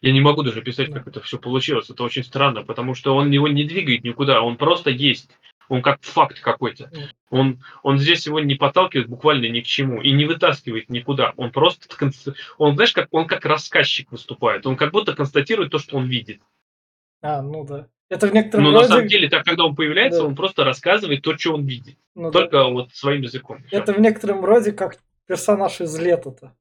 [0.00, 3.30] я не могу даже писать, как это все получилось, это очень странно, потому что он
[3.30, 5.30] его не двигает никуда, он просто есть,
[5.68, 6.90] он как факт какой-то.
[7.30, 11.32] Он, он здесь его не подталкивает буквально ни к чему и не вытаскивает никуда.
[11.36, 11.88] Он просто,
[12.58, 16.42] он, знаешь, как, он как рассказчик выступает, он как будто констатирует то, что он видит.
[17.22, 17.88] А, ну да.
[18.10, 18.82] Это в некотором Но роде...
[18.82, 20.26] на самом деле, так когда он появляется, да.
[20.26, 21.96] он просто рассказывает то, что он видит.
[22.14, 22.64] Ну, Только да.
[22.64, 23.64] вот своим языком.
[23.70, 26.54] Это в некотором роде как персонаж из лета-то.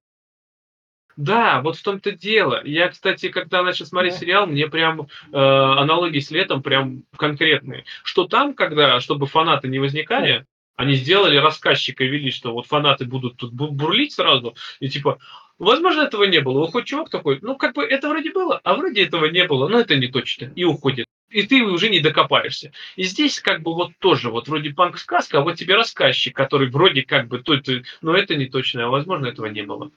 [1.17, 2.61] Да, вот в том-то дело.
[2.63, 4.19] Я, кстати, когда начал смотреть да.
[4.19, 7.83] сериал, мне прям э, аналогии с летом прям конкретные.
[8.03, 10.45] Что там, когда, чтобы фанаты не возникали, да.
[10.77, 15.19] они сделали рассказчика, вели, что вот фанаты будут тут бурлить сразу, и типа,
[15.61, 16.63] Возможно, этого не было.
[16.63, 19.79] Уходит чувак такой, ну, как бы это вроде было, а вроде этого не было, но
[19.79, 20.51] это не точно.
[20.55, 21.05] И уходит.
[21.29, 22.71] И ты уже не докопаешься.
[22.95, 27.03] И здесь как бы вот тоже, вот вроде панк-сказка, а вот тебе рассказчик, который вроде
[27.03, 29.91] как бы, то, то, но это не точно, а возможно, этого не было.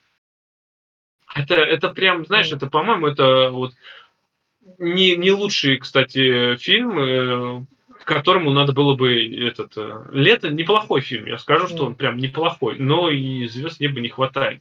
[1.35, 3.72] Это, это прям, знаешь, это, по-моему, это вот
[4.77, 7.64] не, не лучший, кстати, фильм, э,
[8.05, 9.79] которому надо было бы этот...
[9.79, 14.11] Э, Лето неплохой фильм, я скажу, что он прям неплохой, но и звезд неба не
[14.11, 14.61] хватает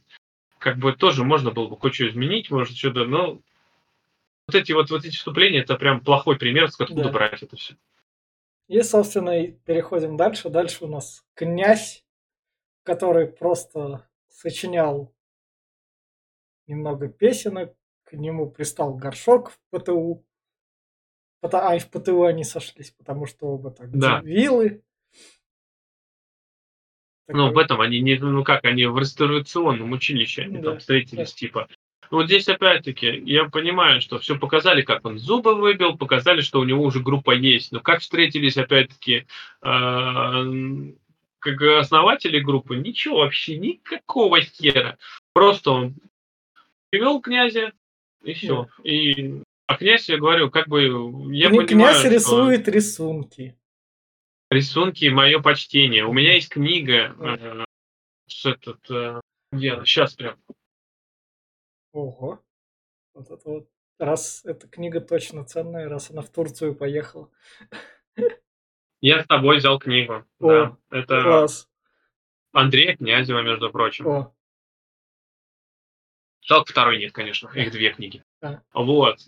[0.64, 3.34] как бы тоже можно было бы кое-что изменить, может, что-то, но
[4.46, 7.10] вот эти вот, вот эти вступления, это прям плохой пример, с откуда да.
[7.10, 7.74] брать это все.
[8.68, 10.48] И, собственно, переходим дальше.
[10.48, 12.02] Дальше у нас князь,
[12.82, 15.14] который просто сочинял
[16.66, 17.74] немного песенок,
[18.04, 20.24] к нему пристал горшок в ПТУ.
[21.42, 24.22] А, и в ПТУ они сошлись, потому что оба так да.
[24.22, 24.82] вилы.
[27.28, 30.70] Ну, в этом они не, ну как, они в реставрационном училище, они да.
[30.70, 31.36] там встретились, да.
[31.36, 31.68] типа.
[32.10, 36.60] Ну, вот здесь опять-таки, я понимаю, что все показали, как он зубы выбил, показали, что
[36.60, 37.72] у него уже группа есть.
[37.72, 39.26] Но как встретились, опять-таки,
[39.62, 40.44] э,
[41.38, 44.98] как основатели группы, ничего вообще, никакого хера.
[45.32, 45.94] Просто он
[46.90, 47.72] привел князя,
[48.22, 48.68] и все.
[48.78, 48.90] Да.
[48.90, 50.82] И, а князь, я говорю, как бы,
[51.32, 52.08] я Не понимаю, князь что...
[52.08, 53.56] рисует рисунки.
[54.54, 56.04] Рисунки мое почтение.
[56.04, 57.64] У меня есть книга э,
[58.28, 60.38] с этот, э, где Сейчас прям.
[61.92, 62.40] Ого.
[63.14, 63.68] Вот это вот.
[63.98, 67.30] Раз эта книга точно ценная, раз она в Турцию поехала.
[69.00, 70.24] Я с тобой взял книгу.
[70.40, 70.76] О, да.
[70.90, 71.68] Это класс.
[72.52, 74.06] Андрея Князева, между прочим.
[74.06, 74.34] О.
[76.46, 77.48] Только второй нет, конечно.
[77.54, 78.24] Их две книги.
[78.72, 79.18] Вот.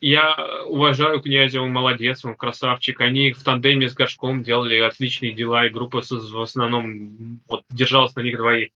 [0.00, 3.00] Я уважаю князя, он молодец, он красавчик.
[3.00, 8.20] Они в тандеме с Горшком делали отличные дела, и группа в основном вот, держалась на
[8.20, 8.70] них двоих.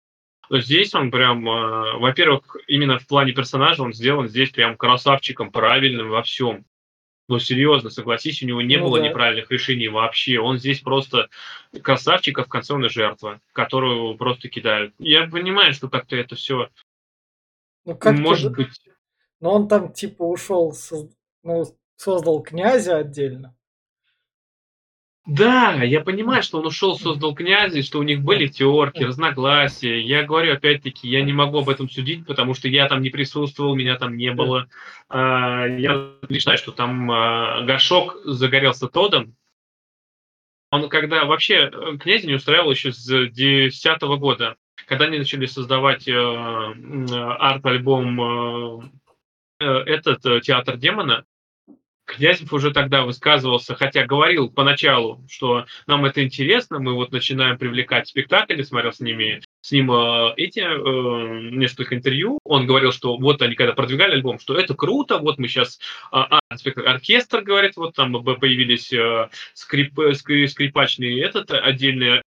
[0.51, 5.51] Но здесь он прям, э, во-первых, именно в плане персонажа он сделан здесь прям красавчиком,
[5.51, 6.65] правильным во всем.
[7.27, 9.09] Ну, серьезно, согласись, у него не ну, было да.
[9.09, 10.39] неправильных решений вообще.
[10.39, 11.31] Он здесь просто
[11.83, 14.93] красавчик, а в конце он и жертва, которую просто кидают.
[14.99, 16.69] Я понимаю, что как-то это все
[17.87, 18.69] ну, как может быть
[19.45, 20.75] но он там типа ушел,
[21.43, 21.65] ну,
[21.97, 23.55] создал князя отдельно.
[25.27, 30.01] Да, я понимаю, что он ушел, создал князя, и что у них были терки, разногласия.
[30.01, 33.75] Я говорю, опять-таки, я не могу об этом судить, потому что я там не присутствовал,
[33.75, 34.67] меня там не было.
[35.11, 39.37] А, я лишь знаю, что там а, Горшок загорелся Тодом.
[40.71, 46.09] Он когда вообще э, князя не устраивал еще с 2010 года, когда они начали создавать
[46.09, 49.04] э, арт-альбом э,
[49.59, 51.25] этот театр демона,
[52.07, 58.09] Князев уже тогда высказывался, хотя говорил поначалу, что нам это интересно, мы вот начинаем привлекать
[58.09, 63.41] спектакли, смотрел с ними, с ним э, эти э, несколько интервью, он говорил, что вот
[63.41, 65.79] они когда продвигали альбом, что это круто, вот мы сейчас
[66.13, 66.41] э, а,
[66.85, 72.23] оркестр, говорит, вот там появились э, скрип, скрип, скрипачный этот отдельный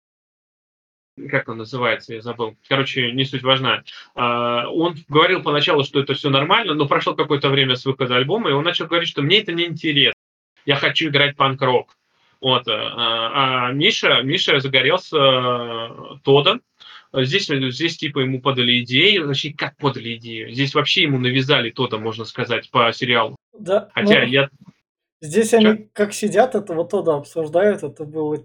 [1.30, 2.56] как он называется, я забыл.
[2.68, 3.84] Короче, не суть важна.
[4.14, 8.50] А, он говорил поначалу, что это все нормально, но прошло какое-то время с выхода альбома,
[8.50, 10.14] и он начал говорить, что мне это не интересно.
[10.66, 11.96] Я хочу играть панк-рок.
[12.40, 12.66] Вот.
[12.68, 15.88] А, а Миша, Миша загорелся э,
[16.24, 16.62] Тодом.
[17.12, 20.52] Здесь, здесь типа ему подали идею, вообще как подали идею?
[20.52, 23.36] Здесь вообще ему навязали Тода, можно сказать, по сериалу.
[23.56, 23.88] Да.
[23.94, 24.48] Хотя ну, я
[25.24, 25.56] Здесь Что?
[25.56, 28.44] они как сидят, этого Тода обсуждают, это было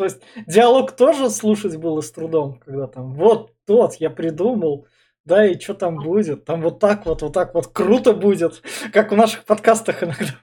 [0.00, 4.86] то есть диалог тоже слушать было с трудом, когда там вот тот я придумал,
[5.26, 8.62] да, и что там будет, там вот так вот, вот так вот круто будет,
[8.94, 10.38] как в наших подкастах иногда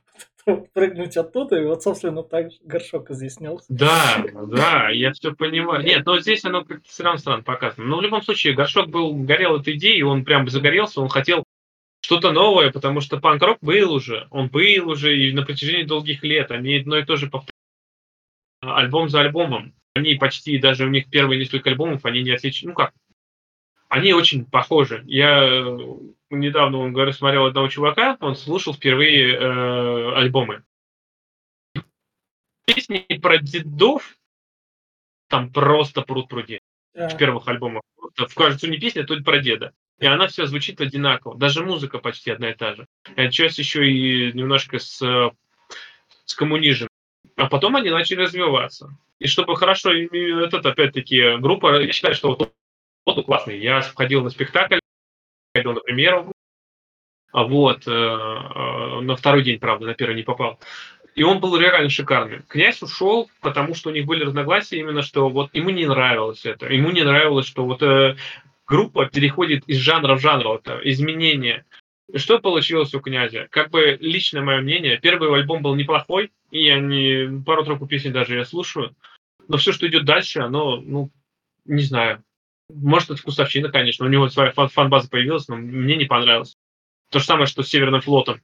[0.75, 3.65] прыгнуть оттуда, и вот, собственно, так горшок изъяснялся.
[3.69, 5.83] Да, да, я все понимаю.
[5.83, 7.87] Нет, но здесь оно как-то все равно странно показано.
[7.87, 11.43] Но в любом случае, горшок был, горел этой идеей, он прям загорелся, он хотел
[12.01, 16.51] что-то новое, потому что панк-рок был уже, он был уже и на протяжении долгих лет,
[16.51, 17.56] они одно и то же повторяли
[18.61, 19.73] альбом за альбомом.
[19.93, 22.67] Они почти, даже у них первые несколько альбомов, они не отличаются.
[22.67, 22.93] Ну как,
[23.89, 25.03] они очень похожи.
[25.05, 25.77] Я э,
[26.29, 30.63] недавно, говорю, смотрел одного чувака, он слушал впервые э, альбомы.
[32.65, 34.17] Песни про дедов
[35.29, 36.59] там просто пруд пруди
[36.95, 37.09] yeah.
[37.09, 37.81] в первых альбомах.
[38.15, 39.73] В кажется, не песня, то про деда.
[39.99, 41.37] И она вся звучит одинаково.
[41.37, 42.87] Даже музыка почти одна и та же.
[43.31, 44.99] Часть еще и немножко с,
[46.25, 46.89] с коммунизмом
[47.37, 48.97] а потом они начали развиваться.
[49.19, 52.53] И чтобы хорошо, этот опять-таки группа, я считаю, что вот,
[53.05, 53.59] вот классный.
[53.59, 54.79] Я входил на спектакль,
[55.55, 56.33] ходил на премьеру,
[57.31, 60.59] а вот, э, э, на второй день, правда, на первый не попал.
[61.13, 62.41] И он был реально шикарный.
[62.47, 66.67] Князь ушел, потому что у них были разногласия именно, что вот ему не нравилось это.
[66.67, 68.17] Ему не нравилось, что вот э,
[68.65, 71.65] группа переходит из жанра в жанр, вот, изменения.
[72.15, 73.47] Что получилось у князя?
[73.51, 78.35] Как бы личное мое мнение, первый альбом был неплохой, и я не пару-тройку песен даже
[78.35, 78.95] я слушаю,
[79.47, 81.11] но все, что идет дальше, оно, ну,
[81.65, 82.23] не знаю.
[82.69, 86.55] Может, это вкусовщина, конечно, у него своя фан- фан-база появилась, но мне не понравилось.
[87.11, 88.41] То же самое, что с Северным флотом.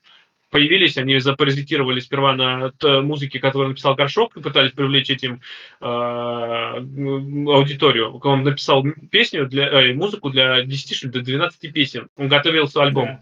[0.49, 5.41] Появились, они запаразитировали сперва на музыке, которую написал Горшок, и пытались привлечь этим
[5.81, 8.19] э, аудиторию.
[8.19, 12.07] Он написал песню для, э, музыку для 10 до 12 песен.
[12.17, 13.07] Он готовился альбом.
[13.07, 13.17] Yeah.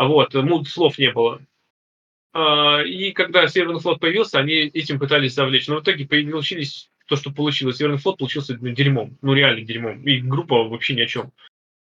[0.00, 1.42] А вот, муд слов не было.
[2.32, 5.68] А, и когда Северный флот появился, они этим пытались завлечь.
[5.68, 7.76] Но в итоге получились то, что получилось.
[7.76, 9.18] Северный флот получился ну, дерьмом.
[9.20, 10.02] Ну, реально дерьмом.
[10.04, 11.32] И группа вообще ни о чем.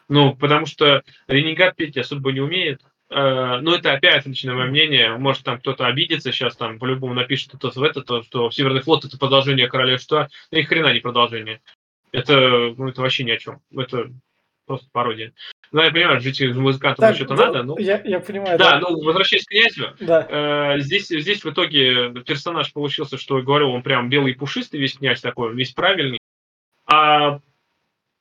[0.07, 2.81] Ну, потому что Ренегат петь особо не умеет.
[3.11, 5.15] Uh, ну, это опять личное мое мнение.
[5.15, 9.05] Может, там кто-то обидится сейчас, там по-любому напишет кто-то в это, то, что Северный флот
[9.05, 10.29] это продолжение королевства.
[10.51, 11.61] Ну, и хрена не продолжение.
[12.11, 13.61] Это, ну, это вообще ни о чем.
[13.71, 14.09] Это
[14.69, 15.33] просто пародия.
[15.71, 17.63] Ну, я понимаю, жить музыкантам что-то да, надо.
[17.63, 18.57] Ну, я, я понимаю.
[18.59, 20.75] Да, да, ну, возвращаясь к князю, да.
[20.75, 24.93] э, здесь, здесь в итоге персонаж получился, что, я говорю, он прям белый пушистый весь
[24.93, 26.19] князь такой, весь правильный.
[26.85, 27.39] А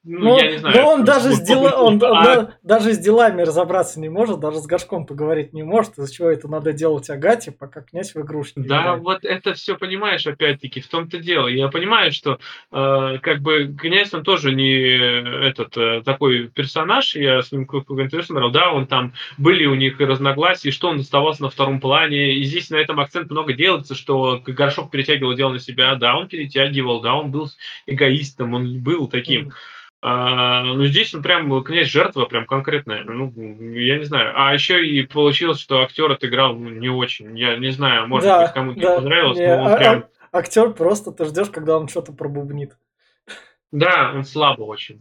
[0.05, 0.77] ну, ну, я не знаю.
[0.77, 2.25] Но он даже с, дела, он, а...
[2.25, 6.29] да, даже с делами разобраться не может, даже с Горшком поговорить не может, из-за чего
[6.29, 9.03] это надо делать Агате, пока князь в игрушке Да, играет.
[9.03, 11.49] вот это все понимаешь, опять-таки, в том-то дело.
[11.49, 12.39] Я понимаю, что
[12.71, 18.23] э, как бы князь, он тоже не этот э, такой персонаж, я с ним интервью
[18.23, 22.45] смотрел, да, он там, были у них разногласия, что он оставался на втором плане, и
[22.45, 27.01] здесь на этом акцент много делается, что Горшок перетягивал дело на себя, да, он перетягивал,
[27.01, 27.49] да, он был
[27.87, 29.49] эгоистом, он был таким.
[29.49, 29.53] Mm.
[30.01, 33.03] А, ну, здесь он прям князь жертва, прям конкретная.
[33.05, 33.33] Ну,
[33.73, 34.33] я не знаю.
[34.37, 37.37] А еще и получилось, что актер отыграл ну, не очень.
[37.37, 40.05] Я не знаю, может да, быть, кому-то да, понравилось, не, но он а, прям.
[40.31, 42.77] А, актер просто ты ждешь, когда он что-то пробубнит.
[43.73, 45.01] Да, он слабо очень.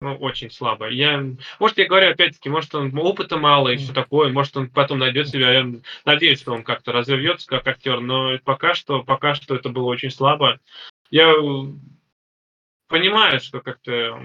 [0.00, 0.88] Ну, очень слабо.
[0.88, 1.22] Я,
[1.58, 5.28] может, я говорю, опять-таки, может, он опыта мало и все такое, может, он потом найдет
[5.28, 5.52] себя.
[5.52, 5.70] Я
[6.06, 10.10] надеюсь, что он как-то разовьется как актер, но пока что, пока что это было очень
[10.10, 10.58] слабо.
[11.10, 11.34] Я
[12.90, 14.20] понимаю, что как-то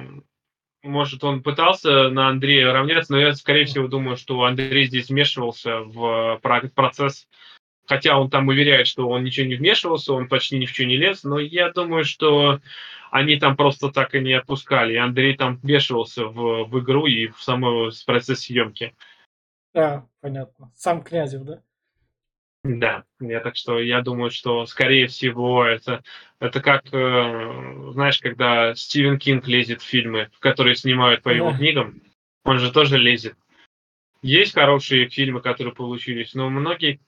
[0.84, 5.80] может, он пытался на Андрея равняться, но я, скорее всего, думаю, что Андрей здесь вмешивался
[5.80, 6.40] в
[6.76, 7.28] процесс,
[7.88, 10.98] хотя он там уверяет, что он ничего не вмешивался, он почти ни в что не
[10.98, 12.60] лез, но я думаю, что
[13.12, 17.28] они там просто так и не отпускали, и Андрей там вмешивался в, в игру и
[17.28, 18.94] в самый процесс съемки.
[19.74, 20.72] Да, понятно.
[20.76, 21.62] Сам Князев, да?
[22.68, 26.04] Да, я так что я думаю, что скорее всего это
[26.40, 31.58] это как э, знаешь, когда Стивен Кинг лезет в фильмы, которые снимают по его Да.
[31.58, 32.02] книгам,
[32.44, 33.38] он же тоже лезет.
[34.24, 37.00] Есть хорошие фильмы, которые получились, но многие,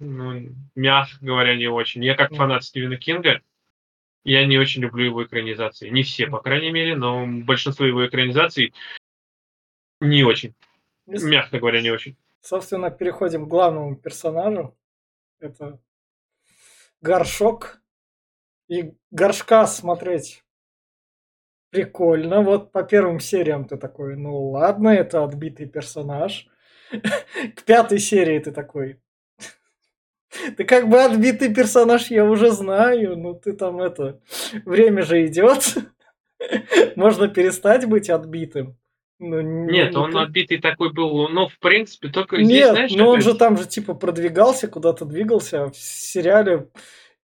[0.00, 2.04] ну, мягко говоря, не очень.
[2.04, 3.42] Я как фанат Стивена Кинга,
[4.24, 5.88] я не очень люблю его экранизации.
[5.90, 8.74] Не все, по крайней мере, но большинство его экранизаций
[10.00, 10.52] не очень.
[11.06, 12.16] С- Мягко говоря, не очень.
[12.40, 14.74] собственно, переходим к главному персонажу.
[15.40, 15.80] Это
[17.00, 17.80] горшок.
[18.68, 20.44] И горшка смотреть
[21.70, 22.42] прикольно.
[22.42, 26.46] Вот по первым сериям ты такой, ну ладно, это отбитый персонаж.
[26.90, 29.00] К пятой серии ты такой,
[30.56, 34.20] ты как бы отбитый персонаж, я уже знаю, ну ты там это,
[34.64, 35.76] время же идет,
[36.96, 38.76] можно перестать быть отбитым.
[39.22, 42.92] Ну, Нет, ну, он ты- отбитый такой был, ну, в принципе, только здесь, Нет, знаешь,
[42.92, 46.70] но он опять- же там же типа продвигался, куда-то двигался а в сериале,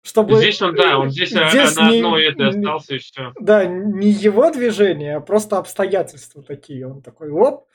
[0.03, 0.35] чтобы...
[0.35, 3.31] Здесь он, да, он здесь, а, Здесь на не- одной это остался и все.
[3.39, 6.85] Да, не его движение, а просто обстоятельства такие.
[6.85, 7.67] Он такой, оп,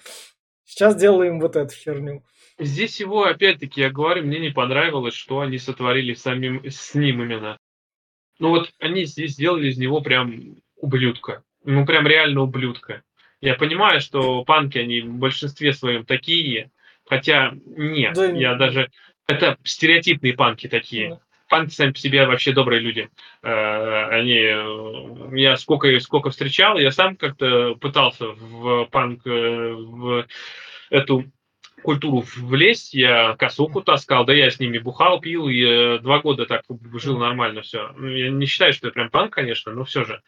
[0.67, 2.23] сейчас делаем вот эту херню.
[2.59, 7.57] Здесь его, опять-таки, я говорю, мне не понравилось, что они сотворили самим, с ним именно.
[8.39, 11.43] Ну вот они здесь сделали из него прям ублюдка.
[11.65, 13.03] Ну прям реально ублюдка.
[13.43, 16.71] Я понимаю, что панки, они в большинстве своем такие,
[17.05, 18.91] хотя нет, Да я не- даже...
[19.27, 21.11] Это стереотипные панки такие.
[21.11, 21.21] Да.
[21.49, 23.09] Панки сами по себе вообще добрые люди.
[23.43, 30.27] Э, Они, я сколько, сколько встречал, я сам как-то пытался в панк, э, в
[30.91, 31.25] эту
[31.83, 36.47] культуру влезть, я косуху таскал, да я с ними бухал, пил, и э, два года
[36.47, 36.63] так
[36.95, 37.93] жил нормально все.
[38.01, 40.23] Я не считаю, что я прям панк, конечно, но все же.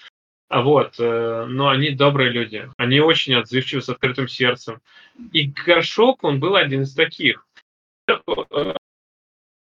[0.54, 4.80] А вот, э, но они добрые люди, они очень отзывчивы, с открытым сердцем.
[5.32, 7.44] И Горшок, он был один из таких.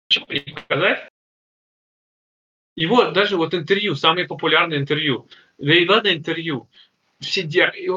[0.09, 1.07] Показать?
[2.77, 5.29] Его даже вот интервью, самые популярные интервью,
[5.59, 6.67] да и ладно интервью,
[7.19, 7.47] все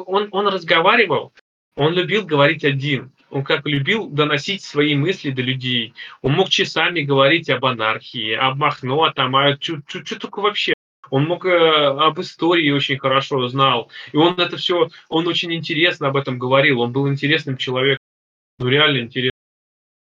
[0.06, 1.32] он, он разговаривал,
[1.78, 7.00] он любил говорить один, он как любил доносить свои мысли до людей, он мог часами
[7.00, 9.80] говорить об анархии, об Махно, там, а что
[10.20, 10.73] только вообще.
[11.14, 16.08] Он мог э, об истории очень хорошо знал, и он это все, он очень интересно
[16.08, 18.04] об этом говорил, он был интересным человеком,
[18.58, 19.38] ну реально интересно.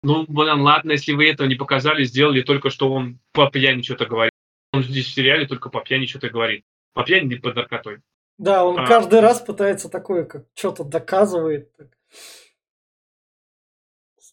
[0.03, 4.05] Ну, блин, ладно, если вы этого не показали, сделали только, что он по пьяни что-то
[4.05, 4.34] говорит.
[4.72, 6.64] Он здесь в сериале только по пьяни что-то говорит.
[6.93, 8.01] По пьяни и под наркотой.
[8.38, 8.86] Да, он А.
[8.86, 11.72] каждый раз пытается такое, как что-то доказывает.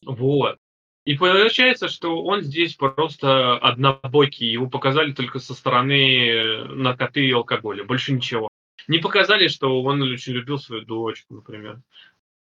[0.04, 0.58] Вот.
[1.06, 4.50] И получается, что он здесь просто однобокий.
[4.50, 7.84] Его показали только со стороны э, наркоты и алкоголя.
[7.84, 8.48] Больше ничего.
[8.88, 11.80] Не показали, что он очень любил свою дочку, например.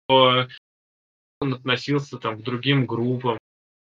[0.09, 0.47] Он
[1.41, 3.39] относился там к другим группам.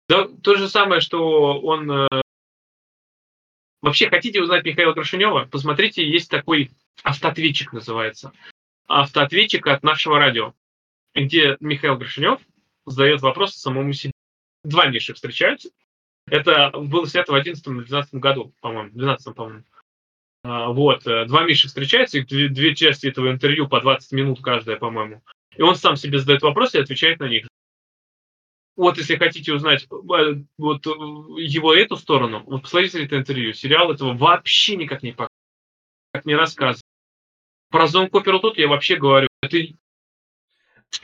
[0.08, 1.90] Да, то же самое, что он...
[1.90, 2.08] э,
[3.82, 5.44] Вообще, хотите узнать Михаила Крашенева?
[5.44, 6.70] Посмотрите, есть такой
[7.02, 8.32] автоответчик называется.
[8.86, 10.54] Автоответчик от нашего радио,
[11.14, 12.40] где Михаил Крашенев
[12.86, 14.12] задает вопросы самому себе.
[14.64, 15.70] Два Миши встречаются.
[16.26, 19.64] Это было снято в 11-12 году, по-моему, в 12 по-моему.
[20.42, 24.40] А, Вот, э, два Миши встречаются, и две, две части этого интервью по 20 минут
[24.42, 25.22] каждая, по-моему.
[25.56, 27.48] И он сам себе задает вопросы и отвечает на них.
[28.76, 30.90] Вот, если хотите узнать э, вот э,
[31.42, 33.52] его эту сторону, вот посмотрите это интервью.
[33.52, 35.30] Сериал этого вообще никак не показывает,
[36.12, 36.84] как не рассказывает.
[37.70, 39.58] Про Зон Копперу тут я вообще говорю, это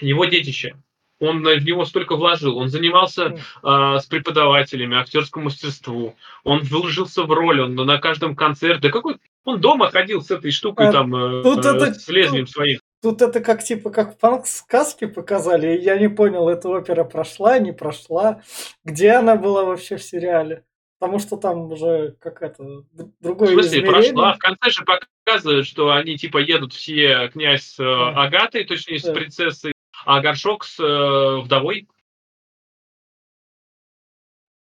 [0.01, 0.77] его детище.
[1.19, 2.59] Он в него столько вложил.
[2.59, 6.15] Он занимался а, с преподавателями, актерскому мастерству.
[6.45, 8.81] Он вложился в роль, он на каждом концерте.
[8.83, 12.09] Да какой он дома ходил с этой штукой А там, э, тут э, это- с
[12.09, 12.81] лезвием своим.
[13.03, 15.79] Тут это как типа как в сказке показали.
[15.79, 18.43] Я не понял, эта опера прошла, не прошла.
[18.85, 20.65] Где она была вообще в сериале?
[20.99, 24.13] Потому что там уже как это д- В другое смысле, измерение.
[24.13, 24.33] прошла.
[24.35, 28.23] В конце же показывают, что они типа едут все князь с э, Да.
[28.25, 29.73] Агатой, точнее с принцессой,
[30.07, 31.89] а горшок с э, вдовой,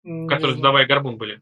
[0.04, 0.60] Не которые знаю.
[0.60, 1.41] вдова и горбун были.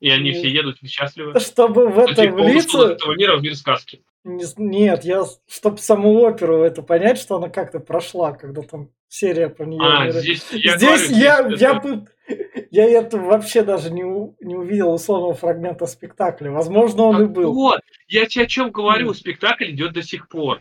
[0.00, 1.38] И они Не- все едут счастливы.
[1.40, 4.02] Чтобы в это влиться, этого мира в мир сказки.
[4.24, 9.48] не нет, я, чтобы саму оперу это понять, что она как-то прошла, когда там серия
[9.48, 9.80] про нее.
[9.82, 12.06] А, здесь я Здесь говорю, я, здесь я, это- бы-
[12.70, 16.50] я это вообще даже не, у- не увидел условного фрагмента спектакля.
[16.50, 17.52] Возможно, он и был.
[17.54, 20.60] Вот, я тебе о чем говорю, спектакль идет до сих пор.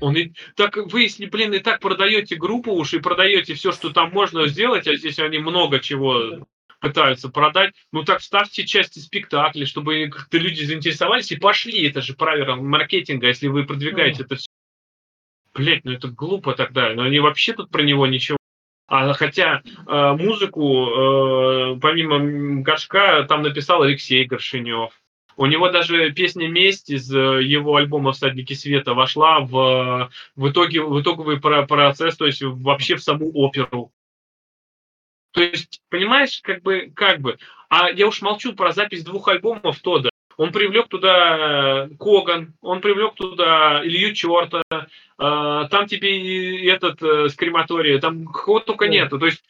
[0.00, 3.90] Он и так вы, если, блин, и так продаете группу уж и продаете все, что
[3.90, 6.46] там можно сделать, а здесь они много чего
[6.80, 11.86] пытаются продать, ну так ставьте части спектакля, чтобы как-то люди заинтересовались и пошли.
[11.86, 14.26] Это же правило маркетинга, если вы продвигаете mm.
[14.26, 14.48] это все.
[15.52, 16.94] Блять, ну это глупо тогда.
[16.94, 18.38] Но они вообще тут про него ничего
[18.90, 24.99] а хотя э, музыку, э, помимо Горшка, там написал Алексей Горшинев.
[25.40, 30.82] У него даже песня «Месть» из э, его альбома «Всадники света» вошла в, в, итоге,
[30.82, 33.90] в итоговый процесс, то есть вообще в саму оперу.
[35.30, 37.38] То есть, понимаешь, как бы, как бы.
[37.70, 40.10] А я уж молчу про запись двух альбомов Тода.
[40.36, 44.84] Он привлек туда Коган, он привлек туда Илью Черта, э,
[45.16, 49.18] там тебе и этот э, с крематория, там кого только нету.
[49.18, 49.42] То есть,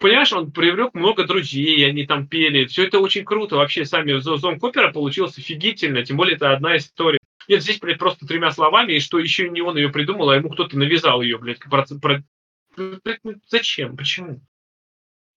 [0.00, 2.66] понимаешь, он привлек много друзей, они там пели.
[2.66, 3.56] Все это очень круто.
[3.56, 7.18] Вообще, сами Зон Копера получилось офигительно, тем более это одна история.
[7.48, 10.50] Нет, здесь, блядь, просто тремя словами, и что еще не он ее придумал, а ему
[10.50, 11.60] кто-то навязал ее, блядь.
[11.60, 12.22] Про, про...
[12.76, 12.98] Ну,
[13.48, 13.96] зачем?
[13.96, 14.40] Почему?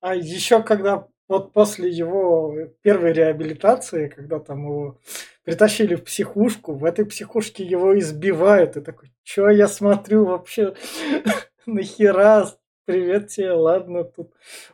[0.02, 5.00] А еще когда вот после его первой реабилитации, когда там его
[5.44, 10.76] притащили в психушку, в этой психушке его избивают, и такой, что я смотрю вообще,
[11.66, 12.52] нахера,
[12.86, 14.32] привет тебе, ладно, тут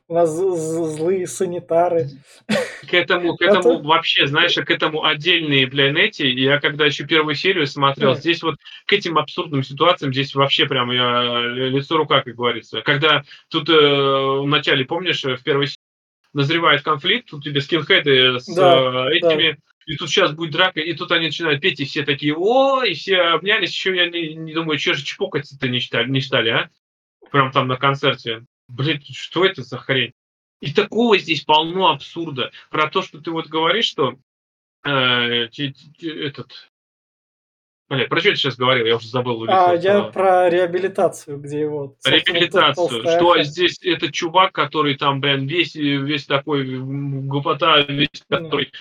[0.08, 2.10] у нас злые санитары.
[2.90, 3.84] К этому, к этому Потом...
[3.84, 6.30] вообще, знаешь, к этому отдельные планете.
[6.30, 8.20] Я когда еще первую серию смотрел, да.
[8.20, 8.56] здесь вот
[8.86, 12.82] к этим абсурдным ситуациям, здесь вообще прям я лицо рука, как говорится.
[12.82, 15.78] Когда тут э, в начале, помнишь, в первой серии
[16.34, 19.58] назревает конфликт, тут тебе скинхеды с да, э, этими, да.
[19.86, 22.94] и тут сейчас будет драка, и тут они начинают петь, и все такие, о, и
[22.94, 26.70] все обнялись, еще я не, не думаю, что же чпокать-то не читали, не читали, а?
[27.32, 28.46] Прям там на концерте.
[28.68, 30.14] Блин, что это за хрень?
[30.62, 32.52] И такого здесь полно абсурда.
[32.70, 34.16] Про то, что ты вот говоришь, что
[34.84, 35.48] э,
[36.02, 36.72] этот...
[37.88, 38.86] Бля, про что я сейчас говорил?
[38.86, 39.46] Я уже забыл.
[39.48, 41.96] А, я про реабилитацию, где его...
[42.06, 43.02] Реабилитацию.
[43.02, 48.72] Что здесь этот чувак, который там, блин, весь, весь такой гопота, весь, который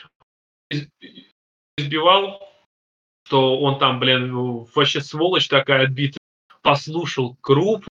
[1.79, 2.47] избивал,
[3.25, 4.31] что он там, блин,
[4.75, 6.19] вообще сволочь такая отбитая,
[6.63, 7.89] послушал группу,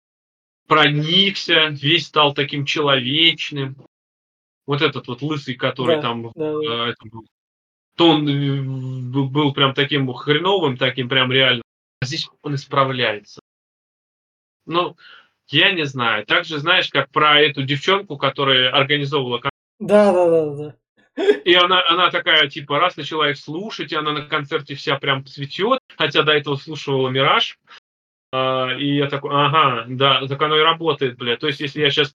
[0.66, 3.76] проникся, весь стал таким человечным.
[4.66, 6.88] Вот этот вот лысый, который да, там да, да.
[6.90, 7.26] Э, был,
[7.96, 11.62] то он э, был прям таким хреновым, таким прям реально.
[12.00, 13.40] А здесь он исправляется.
[14.66, 14.96] Ну,
[15.48, 16.24] я не знаю.
[16.24, 19.40] Также знаешь, как про эту девчонку, которая организовывала
[19.78, 20.74] Да, да, да, да.
[21.44, 25.24] И она, она такая, типа, раз начала их слушать, и она на концерте вся прям
[25.24, 27.56] цветет, хотя до этого слушала «Мираж»,
[28.78, 31.36] и я такой, ага, да, так оно и работает, бля.
[31.36, 32.14] То есть, если я сейчас,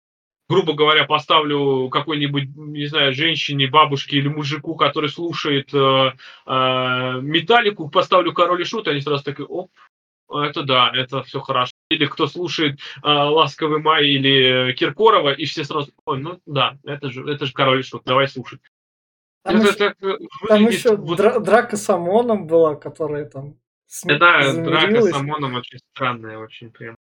[0.49, 6.11] грубо говоря, поставлю какой-нибудь, не знаю, женщине, бабушке или мужику, который слушает э,
[6.45, 9.72] э, металлику, поставлю король и шут, они сразу такие, оп,
[10.32, 11.72] это да, это все хорошо.
[11.89, 17.09] Или кто слушает э, Ласковый май или Киркорова, и все сразу, ой, ну да, это
[17.09, 18.59] же, это же король и шут, давай слушать.
[19.43, 19.97] Там, это, еще, так,
[20.47, 21.43] там еще вот...
[21.43, 23.55] драка с ОМОНом была, которая там
[24.06, 26.96] да, драка с ОМОНом очень странная, очень прям.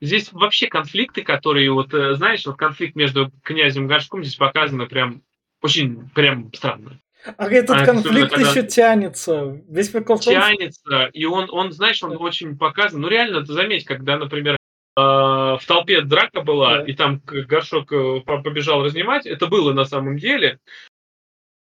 [0.00, 4.86] Здесь вообще конфликты, которые вот, э, знаешь, вот конфликт между князем и Горшком здесь показано
[4.86, 5.22] прям
[5.60, 7.00] очень прям странно.
[7.36, 8.50] А этот а конфликт когда...
[8.50, 9.62] еще тянется.
[9.68, 12.16] Весь прикол Тянется, и он, он, знаешь, он да.
[12.16, 13.00] очень показан.
[13.00, 16.84] Ну реально, ты заметь, когда, например, э, в толпе драка была, да.
[16.84, 20.58] и там горшок э, побежал разнимать, это было на самом деле,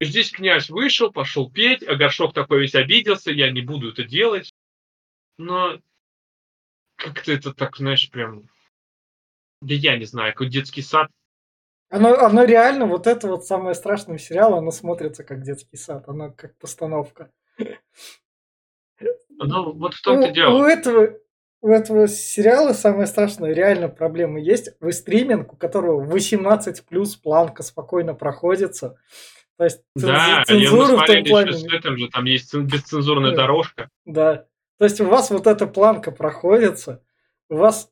[0.06, 4.54] Здесь князь вышел, пошел петь, а горшок такой весь обиделся, я не буду это делать.
[5.38, 5.80] Но
[6.96, 8.50] как-то это так, знаешь, прям...
[9.62, 11.10] Да я не знаю, как детский сад.
[11.90, 16.32] Оно, оно реально, вот это вот самое страшное сериал, оно смотрится как детский сад, оно
[16.32, 17.32] как постановка.
[19.30, 20.60] Ну, вот в том-то дело.
[20.60, 21.20] У этого,
[21.62, 24.72] у этого сериала самая страшная реально проблема есть.
[24.80, 28.98] Вы стриминг, у которого 18 плюс планка спокойно проходится.
[29.58, 31.54] То есть да, цензура в том плане.
[31.54, 33.38] С этим же там есть бесцензурная да.
[33.38, 33.90] дорожка.
[34.06, 34.46] Да.
[34.80, 37.04] То есть у вас вот эта планка проходится,
[37.50, 37.90] у вас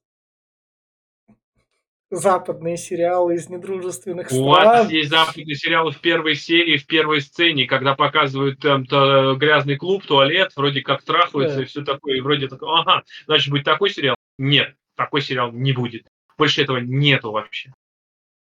[2.09, 4.41] западные сериалы из недружественных стран.
[4.41, 9.35] У вас есть западные сериалы в первой серии, в первой сцене, когда показывают там то,
[9.35, 11.63] грязный клуб, туалет, вроде как трахаются да.
[11.63, 14.17] и все такое, и вроде такое, ага, значит будет такой сериал?
[14.37, 16.05] Нет, такой сериал не будет.
[16.37, 17.71] Больше этого нету вообще.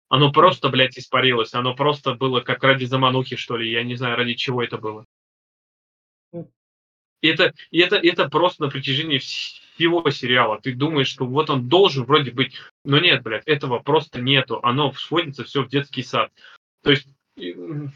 [0.08, 1.54] Оно просто, блядь, испарилось.
[1.54, 3.70] Оно просто было как ради заманухи, что ли.
[3.70, 5.04] Я не знаю, ради чего это было.
[7.20, 10.60] И это, и это, это просто на протяжении всего сериала.
[10.60, 14.60] Ты думаешь, что вот он должен вроде быть, но нет, блядь, этого просто нету.
[14.62, 16.32] Оно сводится все в детский сад.
[16.82, 17.90] То есть, ну,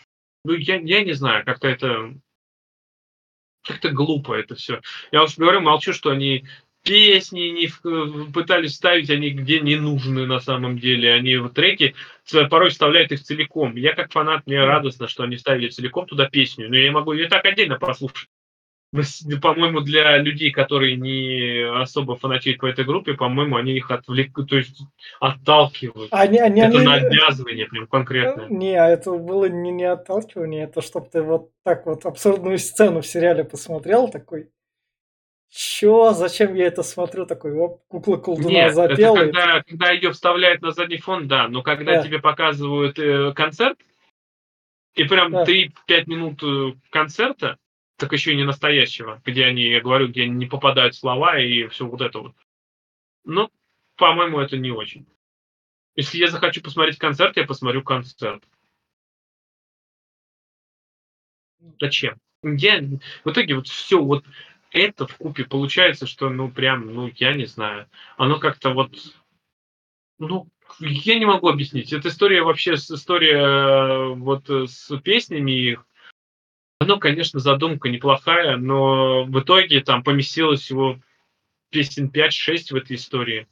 [0.44, 2.14] я, я не знаю, как-то это
[3.62, 4.80] как-то глупо это все.
[5.12, 6.44] Я уж говорю, молчу, что они
[6.83, 11.12] песни не в, пытались ставить, они где не нужны на самом деле.
[11.14, 11.95] Они в треки
[12.51, 13.76] порой вставляют их целиком.
[13.76, 17.28] Я как фанат, мне радостно, что они ставили целиком туда песню, но я могу ее
[17.28, 18.28] так отдельно послушать.
[19.41, 24.57] По-моему, для людей, которые не особо фанатеют по этой группе, по-моему, они их отвлекают, то
[24.59, 24.83] есть
[25.18, 26.09] отталкивают.
[26.12, 26.87] Они, они, это они...
[26.87, 28.49] навязывание прям конкретное.
[28.51, 33.01] Не, а это было не, не отталкивание, это чтобы ты вот так вот абсурдную сцену
[33.01, 34.51] в сериале посмотрел, такой,
[35.55, 36.14] Чё?
[36.14, 37.26] Зачем я это смотрю?
[37.26, 39.18] Такой, оп, кукла колдуна Нет, запела.
[39.18, 41.46] Это когда, когда ее вставляют на задний фон, да.
[41.46, 42.03] Но когда да.
[42.03, 43.78] тебе показывают э, концерт,
[44.94, 45.44] и прям да.
[45.44, 45.72] 3-5
[46.07, 47.59] минут э, концерта,
[47.98, 51.86] так еще и не настоящего, где они, я говорю, где не попадают слова и все
[51.86, 52.34] вот это вот.
[53.24, 53.50] Ну,
[53.96, 55.07] по-моему, это не очень.
[55.96, 58.42] Если я захочу посмотреть концерт, я посмотрю концерт.
[61.78, 62.18] Зачем?
[62.42, 62.80] Я,
[63.24, 64.24] в итоге вот все, вот
[64.72, 67.88] это в купе получается, что, ну, прям, ну, я не знаю.
[68.16, 68.94] Оно как-то вот,
[70.18, 70.48] ну,
[70.80, 71.92] я не могу объяснить.
[71.92, 75.86] Эта история вообще, история э, вот э, с песнями их,
[76.78, 80.98] оно, конечно, задумка неплохая, но в итоге там поместилось всего
[81.70, 83.46] песен 5-6 в этой истории.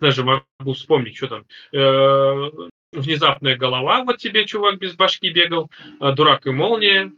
[0.00, 1.46] Даже могу вспомнить, что там.
[1.72, 2.50] Э,
[2.92, 7.12] внезапная голова, вот тебе чувак без башки бегал, дурак и молния,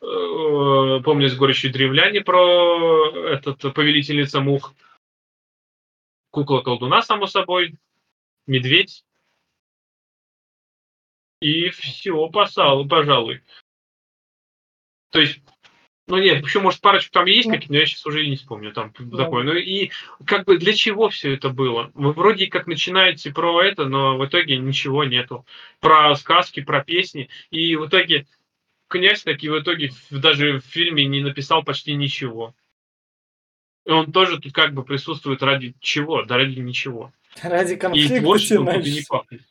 [0.00, 4.74] помню с горечью древляне про этот повелительница мух.
[6.30, 7.74] Кукла колдуна, само собой.
[8.46, 9.04] Медведь.
[11.40, 13.42] И все, посал, пожалуй.
[15.10, 15.40] То есть,
[16.06, 18.72] ну нет, еще, может, парочку там есть какие-то, но я сейчас уже и не вспомню
[18.72, 19.24] там да.
[19.24, 19.44] такое.
[19.44, 19.90] Ну и
[20.26, 21.90] как бы для чего все это было?
[21.94, 25.46] Вы вроде как начинаете про это, но в итоге ничего нету.
[25.80, 27.28] Про сказки, про песни.
[27.50, 28.26] И в итоге
[28.90, 32.54] князь таки в итоге даже в фильме не написал почти ничего.
[33.86, 36.24] И он тоже тут как бы присутствует ради чего?
[36.24, 37.12] Да ради ничего.
[37.42, 38.16] Ради конфликта.
[38.16, 39.42] И творчеством не пахнет.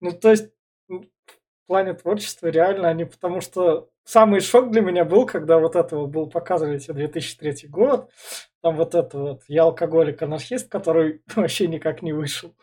[0.00, 0.50] Ну, то есть,
[0.88, 6.06] в плане творчества реально они, потому что самый шок для меня был, когда вот этого
[6.06, 8.10] был показывали 2003 год,
[8.60, 12.54] там вот это вот «Я алкоголик-анархист», который вообще никак не вышел.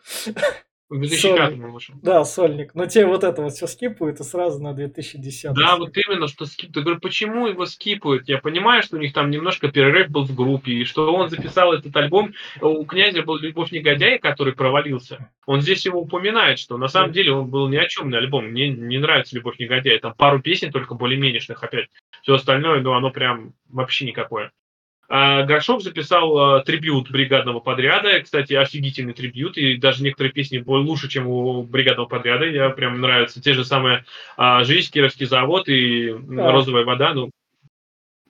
[0.90, 1.94] В 2005 вышел.
[2.02, 2.74] Да, сольник.
[2.74, 5.52] Но тебе вот это вот все скипают и сразу на 2010.
[5.52, 6.74] Да, вот именно, что скип.
[6.74, 8.28] Я говорю, почему его скипают?
[8.28, 11.72] Я понимаю, что у них там немножко перерыв был в группе, и что он записал
[11.72, 12.34] этот альбом.
[12.60, 15.30] У князя был «Любовь негодяя», который провалился.
[15.46, 18.46] Он здесь его упоминает, что на самом деле он был ни о чем альбом.
[18.46, 20.00] Мне не нравится «Любовь негодяя».
[20.00, 21.88] Там пару песен только более-менешных опять.
[22.22, 24.50] Все остальное, ну, оно прям вообще никакое.
[25.12, 28.20] А Горшов записал а, трибют бригадного подряда.
[28.20, 29.58] Кстати, офигительный трибют.
[29.58, 32.44] И даже некоторые песни лучше, чем у бригадного подряда.
[32.44, 33.42] Я прям нравятся.
[33.42, 34.04] Те же самые
[34.36, 36.52] а, «Жизнь», «Кировский завод» и да.
[36.52, 37.12] «Розовая вода».
[37.12, 37.30] Ну,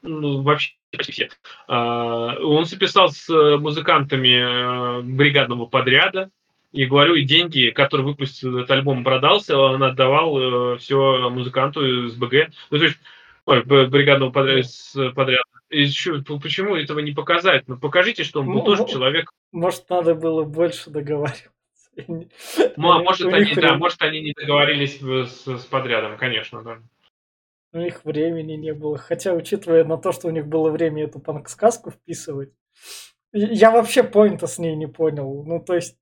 [0.00, 1.28] ну вообще почти все.
[1.68, 6.30] Он записал с музыкантами бригадного подряда.
[6.72, 12.52] И говорю, и деньги, которые выпустил этот альбом, продался, он отдавал все музыканту из БГ.
[12.70, 12.96] Ну, то есть,
[13.44, 14.66] ой, бригадного подряда,
[15.14, 15.42] подряда.
[15.70, 17.68] И еще, почему этого не показать?
[17.68, 19.30] Ну, покажите, что он был ну, тоже человек.
[19.52, 21.50] Может, надо было больше договариваться.
[22.76, 26.78] Ну, а может, они, да, может, они не договорились с, с подрядом, конечно, да.
[27.72, 28.98] У них времени не было.
[28.98, 32.52] Хотя, учитывая на то, что у них было время эту панк-сказку вписывать,
[33.32, 35.44] я вообще поинта с ней не понял.
[35.44, 35.96] Ну, то есть,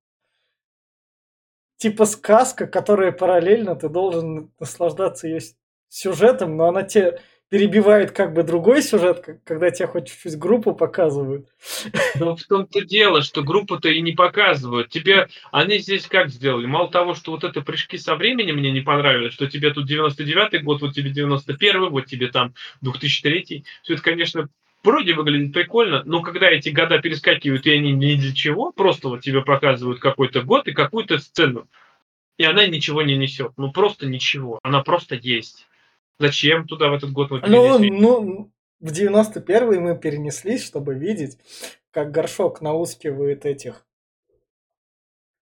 [1.77, 5.41] типа сказка, которая параллельно, ты должен наслаждаться ее
[5.89, 11.49] сюжетом, но она тебе перебивает как бы другой сюжет, когда тебе хоть чуть-чуть группу показывают.
[12.19, 14.91] Но в том-то дело, что группу-то и не показывают.
[14.91, 16.67] Тебе они здесь как сделали?
[16.67, 20.59] Мало того, что вот это прыжки со временем мне не понравилось, что тебе тут 99-й
[20.59, 23.65] год, вот тебе 91-й, вот тебе там 2003-й.
[23.83, 24.49] Все это, конечно,
[24.85, 29.23] вроде выглядит прикольно, но когда эти года перескакивают, и они ни для чего, просто вот
[29.23, 31.67] тебе показывают какой-то год и какую-то сцену,
[32.37, 33.53] и она ничего не несет.
[33.57, 34.61] Ну, просто ничего.
[34.63, 35.67] Она просто есть.
[36.19, 41.39] Зачем туда в этот год мы Ну, ну, в 91-й мы перенеслись, чтобы видеть,
[41.91, 43.87] как Горшок наускивает этих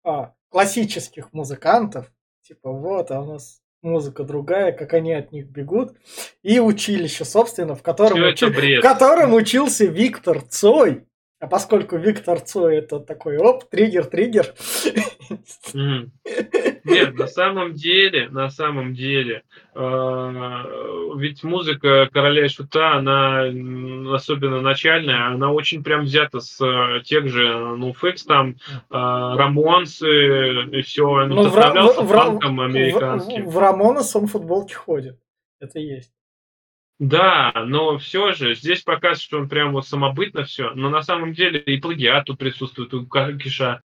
[0.04, 2.12] а, классических музыкантов.
[2.42, 5.96] Типа, вот, а у нас музыка другая, как они от них бегут.
[6.42, 8.46] И училище, собственно, в котором, учи...
[8.46, 11.06] в котором учился Виктор Цой.
[11.40, 14.54] А поскольку Виктор Цой это такой, оп, триггер, триггер.
[15.74, 20.64] Нет, на самом деле, на самом деле, э,
[21.18, 23.44] ведь музыка Короля и Шута, она
[24.14, 30.64] особенно начальная, она очень прям взята с э, тех же, ну, Фекс там, э, Рамонсы,
[30.72, 33.46] и все, ну, в, в, в, американским.
[33.46, 35.18] В, в, в Рамонес он в футболке ходит,
[35.60, 36.12] это есть.
[37.00, 41.34] Да, но все же здесь показывает, что он прям вот самобытно все, но на самом
[41.34, 43.82] деле и плагиат тут присутствует у Киша.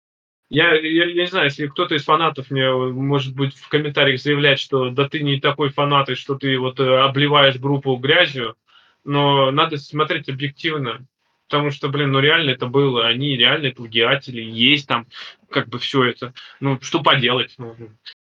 [0.48, 4.60] Я, я, я не знаю, если кто-то из фанатов мне, может быть, в комментариях заявлять,
[4.60, 8.56] что да ты не такой фанат, и что ты вот э, обливаешь группу грязью,
[9.04, 11.06] но надо смотреть объективно.
[11.48, 15.08] Потому что, блин, ну реально это было, они реально плагиатели, есть там
[15.50, 16.32] как бы все это.
[16.60, 17.54] Ну, что поделать?
[17.58, 17.76] Ну,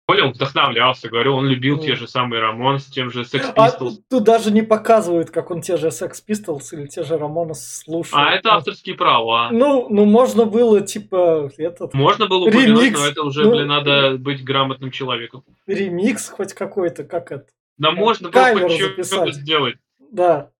[0.06, 3.68] более он вдохновлялся, говорю, он любил те же самые Рамон с тем же Sex А
[3.68, 3.94] Pistols.
[4.08, 8.16] тут даже не показывают, как он те же Sex Pistols или те же Рамона слушал.
[8.18, 9.50] А это авторские права.
[9.50, 11.92] Ну, ну можно было, типа, этот...
[11.92, 13.00] Можно было упомянуть, Ремикс.
[13.00, 15.42] но это уже, Ну, блин, надо быть грамотным человеком.
[15.66, 17.46] Ремикс хоть какой-то, как это.
[17.76, 19.76] Да можно было кавер хоть что-то сделать.
[20.12, 20.50] Да.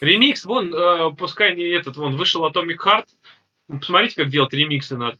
[0.00, 3.04] Ремикс, вон, э, пускай не этот, вон, вышел Atomic Heart.
[3.68, 5.18] Посмотрите, как делать ремиксы надо.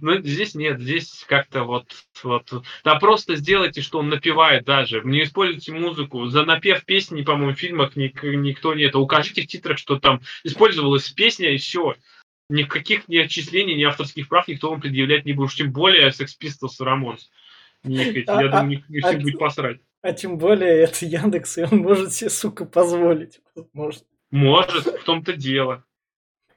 [0.00, 1.86] Ну, здесь нет, здесь как-то вот,
[2.22, 2.50] вот.
[2.84, 5.02] Да просто сделайте, что он напевает даже.
[5.04, 6.26] Не используйте музыку.
[6.26, 8.98] За напев песни, по-моему, в фильмах ник- никто не это.
[8.98, 11.96] Укажите в титрах, что там использовалась песня и все.
[12.48, 15.46] Никаких ни отчислений, ни авторских прав никто вам предъявлять не будет.
[15.48, 17.20] Уж тем более Sex Pistols Ramones.
[17.82, 19.80] Не, А- я а- думаю, всем а- будет посрать.
[20.02, 23.40] А тем более это Яндекс, и он может себе, сука, позволить.
[23.54, 24.02] Возможно.
[24.30, 25.84] Может, в том-то дело.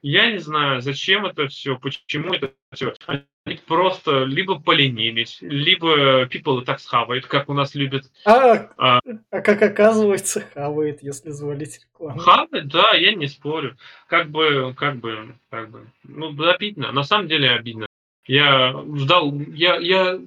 [0.02, 2.94] Я не знаю, зачем это все, почему это все.
[3.06, 8.04] Они просто либо поленились, либо people и так схавают, как у нас любят.
[8.24, 9.00] А, А.
[9.30, 12.18] а как оказывается, хавает, если звалить рекламу.
[12.20, 13.76] Хавать, да, я не спорю.
[14.06, 15.86] Как бы, как бы, как бы.
[16.04, 16.92] Ну, обидно.
[16.92, 17.86] На самом деле обидно.
[18.26, 20.20] Я ждал, я, я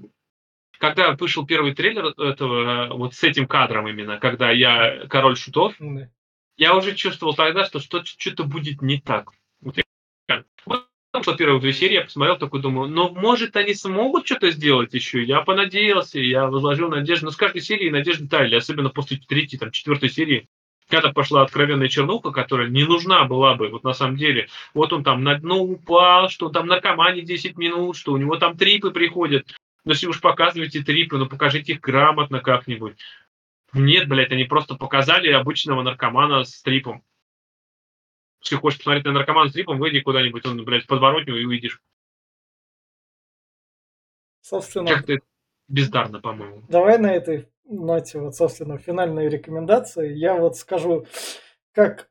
[0.80, 6.10] когда вышел первый трейлер этого, вот с этим кадром именно, когда я король шутов, Да.
[6.58, 9.30] я уже чувствовал тогда, что- что-то будет не так.
[9.62, 10.88] Вот
[11.24, 15.24] что первые две серии я посмотрел, такой думаю, ну, может, они смогут что-то сделать еще?
[15.24, 17.26] Я понадеялся, я возложил надежду.
[17.26, 20.48] Но с каждой серии надежды таяли, особенно после третьей, там, четвертой серии,
[20.88, 24.48] когда пошла откровенная чернуха, которая не нужна была бы, вот на самом деле.
[24.74, 28.38] Вот он там на дно упал, что он там наркомане 10 минут, что у него
[28.38, 29.48] там трипы приходят.
[29.84, 32.96] Но если уж показываете трипы, ну покажите их грамотно как-нибудь.
[33.74, 37.04] Нет, блядь, они просто показали обычного наркомана с трипом.
[38.42, 41.82] Если хочешь посмотреть на наркомана с трипом, выйди куда-нибудь, он, блядь, в подворотню и увидишь.
[44.42, 45.26] Собственно, Как-то это
[45.68, 46.64] бездарно, по-моему.
[46.68, 50.14] давай на этой ноте, вот, собственно, финальные рекомендации.
[50.14, 51.06] Я вот скажу,
[51.74, 52.10] как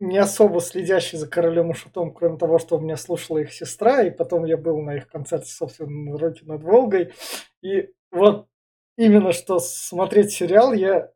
[0.00, 4.02] не особо следящий за королем и шутом, кроме того, что у меня слушала их сестра,
[4.02, 7.12] и потом я был на их концерте, собственно, на «Руки над Волгой.
[7.62, 8.48] И вот
[8.96, 11.12] именно что смотреть сериал, я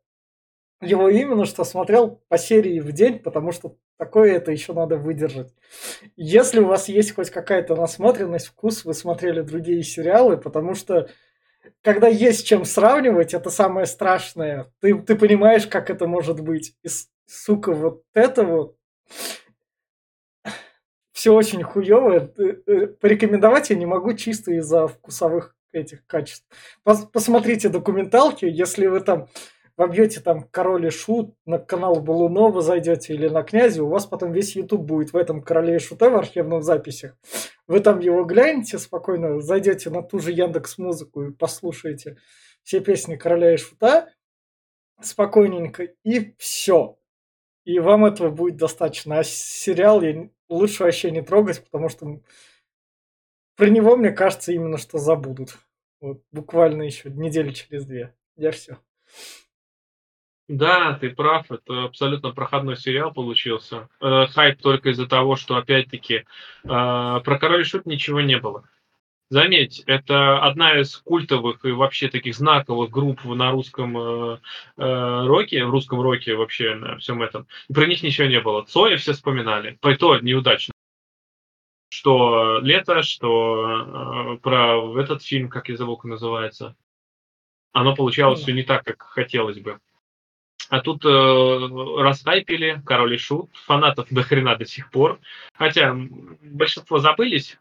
[0.81, 5.53] его именно что смотрел по серии в день, потому что такое это еще надо выдержать.
[6.15, 11.09] Если у вас есть хоть какая-то насмотренность, вкус, вы смотрели другие сериалы, потому что
[11.81, 14.71] когда есть чем сравнивать, это самое страшное.
[14.79, 16.75] Ты, ты понимаешь, как это может быть.
[16.83, 16.87] И,
[17.25, 18.77] сука, вот это вот
[21.11, 22.31] все очень хуево.
[23.01, 26.45] Порекомендовать я не могу чисто из-за вкусовых этих качеств.
[26.85, 29.27] Пос- посмотрите документалки, если вы там
[29.77, 34.31] вобьете там Король и Шут, на канал Балунова зайдете или на Князя, у вас потом
[34.31, 37.15] весь YouTube будет в этом Короле и Шуте в архивных записях.
[37.67, 42.17] Вы там его глянете спокойно, зайдете на ту же Яндекс Музыку и послушаете
[42.63, 44.09] все песни Короля и Шута
[44.99, 46.97] спокойненько, и все.
[47.63, 49.19] И вам этого будет достаточно.
[49.19, 52.21] А сериал я лучше вообще не трогать, потому что
[53.55, 55.57] про него, мне кажется, именно что забудут.
[55.99, 58.15] Вот буквально еще недели через две.
[58.35, 58.77] Я все.
[60.47, 63.89] Да, ты прав, это абсолютно проходной сериал получился.
[63.99, 66.23] Э, хайп только из-за того, что, опять-таки, э,
[66.63, 68.63] про Король и Шут ничего не было.
[69.29, 74.39] Заметь, это одна из культовых и вообще таких знаковых групп на русском э,
[74.77, 77.45] э, роке, в русском роке вообще на всем этом.
[77.67, 78.63] И про них ничего не было.
[78.63, 79.77] Цоя все вспоминали.
[79.81, 80.73] По то неудачно.
[81.89, 86.77] Что лето, что э, про этот фильм, как я забыл, как называется.
[87.73, 89.81] Оно получалось все не так, как хотелось бы.
[90.69, 95.19] А тут э, расхайпили Король и Шут, фанатов до хрена до сих пор.
[95.53, 95.95] Хотя
[96.41, 97.57] большинство забылись.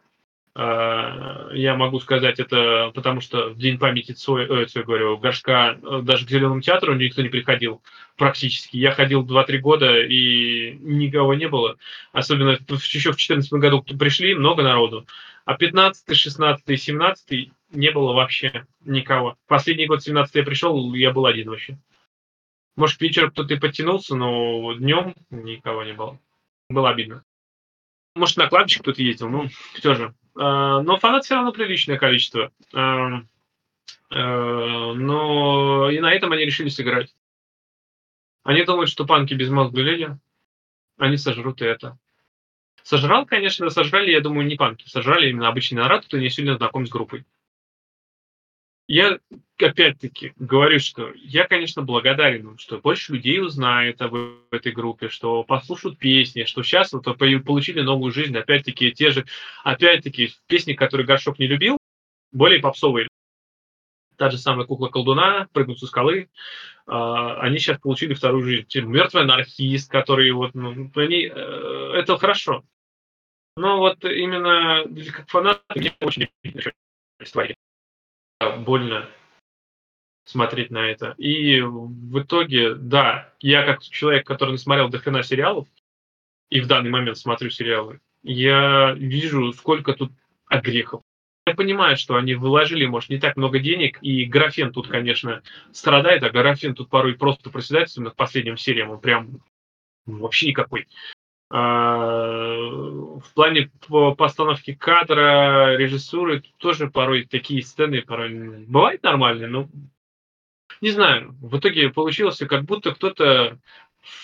[0.57, 5.79] Э, я могу сказать это, потому что в День памяти Цоя, э, Цоя, говорю, Горшка
[5.81, 7.83] э, даже к Зеленому театру никто не приходил
[8.17, 8.79] практически.
[8.79, 11.77] Я ходил 2-3 года, и никого не было.
[12.13, 15.07] Особенно еще в 2014 году пришли много народу.
[15.45, 19.37] А 15, 16, 17 не было вообще никого.
[19.47, 21.77] Последний год 17 я пришел, я был один вообще.
[22.77, 26.21] Может, вечером кто-то и подтянулся, но днем никого не было.
[26.69, 27.25] Было обидно.
[28.15, 30.15] Может, на кладбище кто-то ездил, ну, все же.
[30.35, 32.53] А, Но фанат все равно приличное количество.
[32.75, 33.23] А,
[34.11, 37.15] а, Но и на этом они решили сыграть.
[38.43, 40.19] Они думают, что панки безмозглые люди.
[40.99, 41.99] Они сожрут и это.
[42.83, 44.89] Сожрал, конечно, сожрали, я думаю, не панки.
[44.89, 47.25] Сожрали именно обычный народ, кто не сильно знаком с группой.
[48.89, 49.19] Я,
[49.59, 54.15] опять-таки, говорю, что я, конечно, благодарен, что больше людей узнает об
[54.53, 59.27] этой группе, что послушают песни, что сейчас вот получили новую жизнь, опять-таки, те же,
[59.65, 61.79] опять-таки, песни, которые Горшок не любил,
[62.31, 63.09] более попсовые.
[64.17, 66.31] Та же самая кукла колдуна, прыгнуть со скалы,
[66.87, 68.67] а, они сейчас получили вторую жизнь.
[68.87, 72.65] Мертвый анархист, который вот, ну, они, э, это хорошо.
[73.57, 76.29] Но вот именно как фанат мне очень
[78.41, 79.09] больно
[80.25, 81.15] смотреть на это.
[81.19, 85.69] И в итоге, да, я как человек, который не смотрел до хрена сериалов,
[86.51, 90.13] и в данный момент смотрю сериалы, я вижу, сколько тут
[90.47, 91.03] огрехов.
[91.47, 96.25] Я понимаю, что они вложили, может, не так много денег, и графен тут, конечно, страдает,
[96.25, 99.41] а графен тут порой просто проседает, особенно к последним сериям, он прям
[100.07, 100.89] вообще никакой.
[101.49, 103.71] А, в плане
[104.17, 109.69] постановки кадра, режиссуры тоже порой такие сцены порой бывают нормальные, но
[110.81, 111.37] не знаю.
[111.41, 113.59] В итоге получилось, как будто кто-то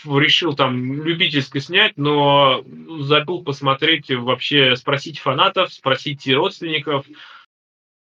[0.05, 2.65] решил там любительски снять, но
[3.01, 7.07] забыл посмотреть вообще, спросить фанатов, спросить родственников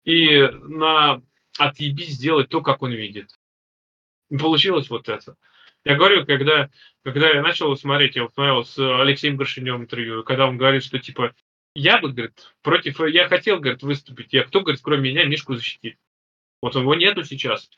[0.03, 1.21] и на
[1.57, 3.29] отъебись сделать то, как он видит.
[4.29, 5.35] получилось вот это.
[5.85, 6.69] Я говорю, когда,
[7.03, 11.35] когда я начал смотреть, я смотрел с Алексеем Горшиневым интервью, когда он говорит, что типа
[11.75, 15.97] я бы, говорит, против, я хотел, говорит, выступить, я кто, говорит, кроме меня Мишку защитит.
[16.61, 17.69] Вот его нету сейчас.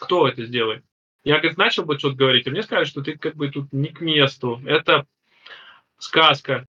[0.00, 0.84] Кто это сделает?
[1.22, 3.88] Я, говорит, начал бы что-то говорить, а мне сказали, что ты как бы тут не
[3.88, 4.60] к месту.
[4.66, 5.06] Это
[5.98, 6.66] сказка.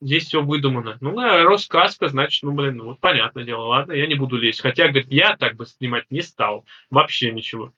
[0.00, 0.96] Здесь все выдумано.
[1.00, 4.38] Ну, а раз сказка, значит, ну, блин, ну, вот понятное дело, ладно, я не буду
[4.38, 4.62] лезть.
[4.62, 6.64] Хотя, говорит, я так бы снимать не стал.
[6.88, 7.72] Вообще ничего.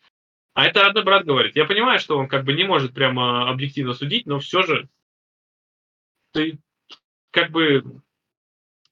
[0.54, 1.56] А это родной брат говорит.
[1.56, 4.88] Я понимаю, что он как бы не может прямо объективно судить, но все же
[6.32, 6.58] ты
[7.30, 8.02] как бы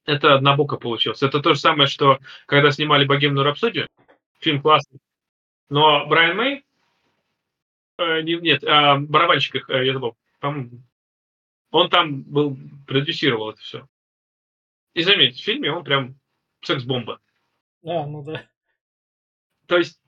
[0.06, 1.22] это однобоко получилось.
[1.22, 3.86] Это то же самое, что когда снимали «Богемную рапсодию»,
[4.40, 5.00] фильм классный,
[5.68, 6.64] но Брайан Мэй,
[7.98, 12.56] э, нет, а, барабанщик их, э, я забыл, он там был,
[12.86, 13.88] продюсировал это все.
[14.94, 16.18] И заметьте, в фильме он прям
[16.62, 17.20] секс-бомба.
[17.84, 18.48] А, ну да.
[19.66, 19.99] То есть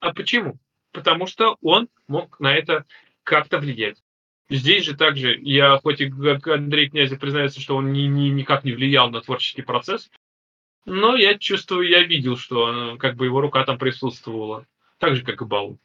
[0.00, 0.58] а почему?
[0.92, 2.84] Потому что он мог на это
[3.22, 4.02] как-то влиять.
[4.48, 8.64] Здесь же также, я хоть и как Андрей Князев признается, что он ни, ни, никак
[8.64, 10.10] не влиял на творческий процесс,
[10.86, 14.66] но я чувствую, я видел, что как бы его рука там присутствовала.
[14.98, 15.78] Так же, как и Балу.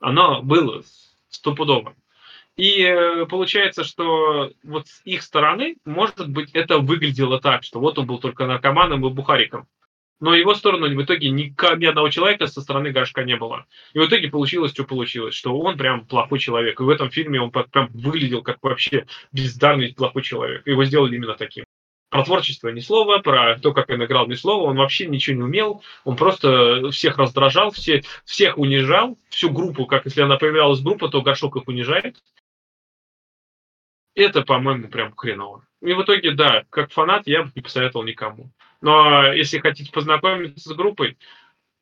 [0.00, 0.82] Оно было
[1.28, 1.94] стопудово.
[2.56, 7.98] И э, получается, что вот с их стороны, может быть, это выглядело так, что вот
[7.98, 9.68] он был только наркоманом и бухариком
[10.18, 13.66] но его сторону в итоге ни, ни одного человека со стороны Горшка не было.
[13.92, 16.80] И в итоге получилось, что получилось, что он прям плохой человек.
[16.80, 20.66] И в этом фильме он прям выглядел как вообще бездарный плохой человек.
[20.66, 21.64] Его сделали именно таким.
[22.08, 25.42] Про творчество ни слова, про то, как он играл ни слова, он вообще ничего не
[25.42, 31.08] умел, он просто всех раздражал, все, всех унижал, всю группу, как если она появлялась группа,
[31.08, 32.16] то Горшок их унижает.
[34.14, 35.66] Это, по-моему, прям хреново.
[35.82, 38.50] И в итоге, да, как фанат я бы не посоветовал никому.
[38.86, 41.18] Но если хотите познакомиться с группой,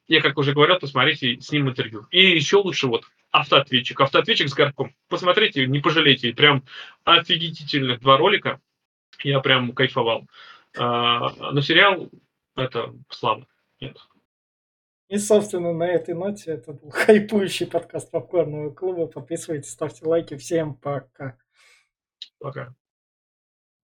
[0.07, 2.07] я, как уже говорил, посмотрите с ним интервью.
[2.11, 4.01] И еще лучше вот автоответчик.
[4.01, 4.95] Автоответчик с горком.
[5.09, 6.33] Посмотрите, не пожалейте.
[6.33, 6.65] Прям
[7.05, 8.59] офигительных два ролика.
[9.23, 10.27] Я прям кайфовал.
[10.79, 12.09] А, но сериал
[12.57, 13.47] это слабо.
[13.81, 13.99] Нет.
[15.09, 19.09] И, собственно, на этой ноте это был хайпующий подкаст Попкорного клуба.
[19.09, 20.39] Подписывайтесь, ставьте лайки.
[20.39, 21.37] Всем пока.
[22.39, 22.75] Пока.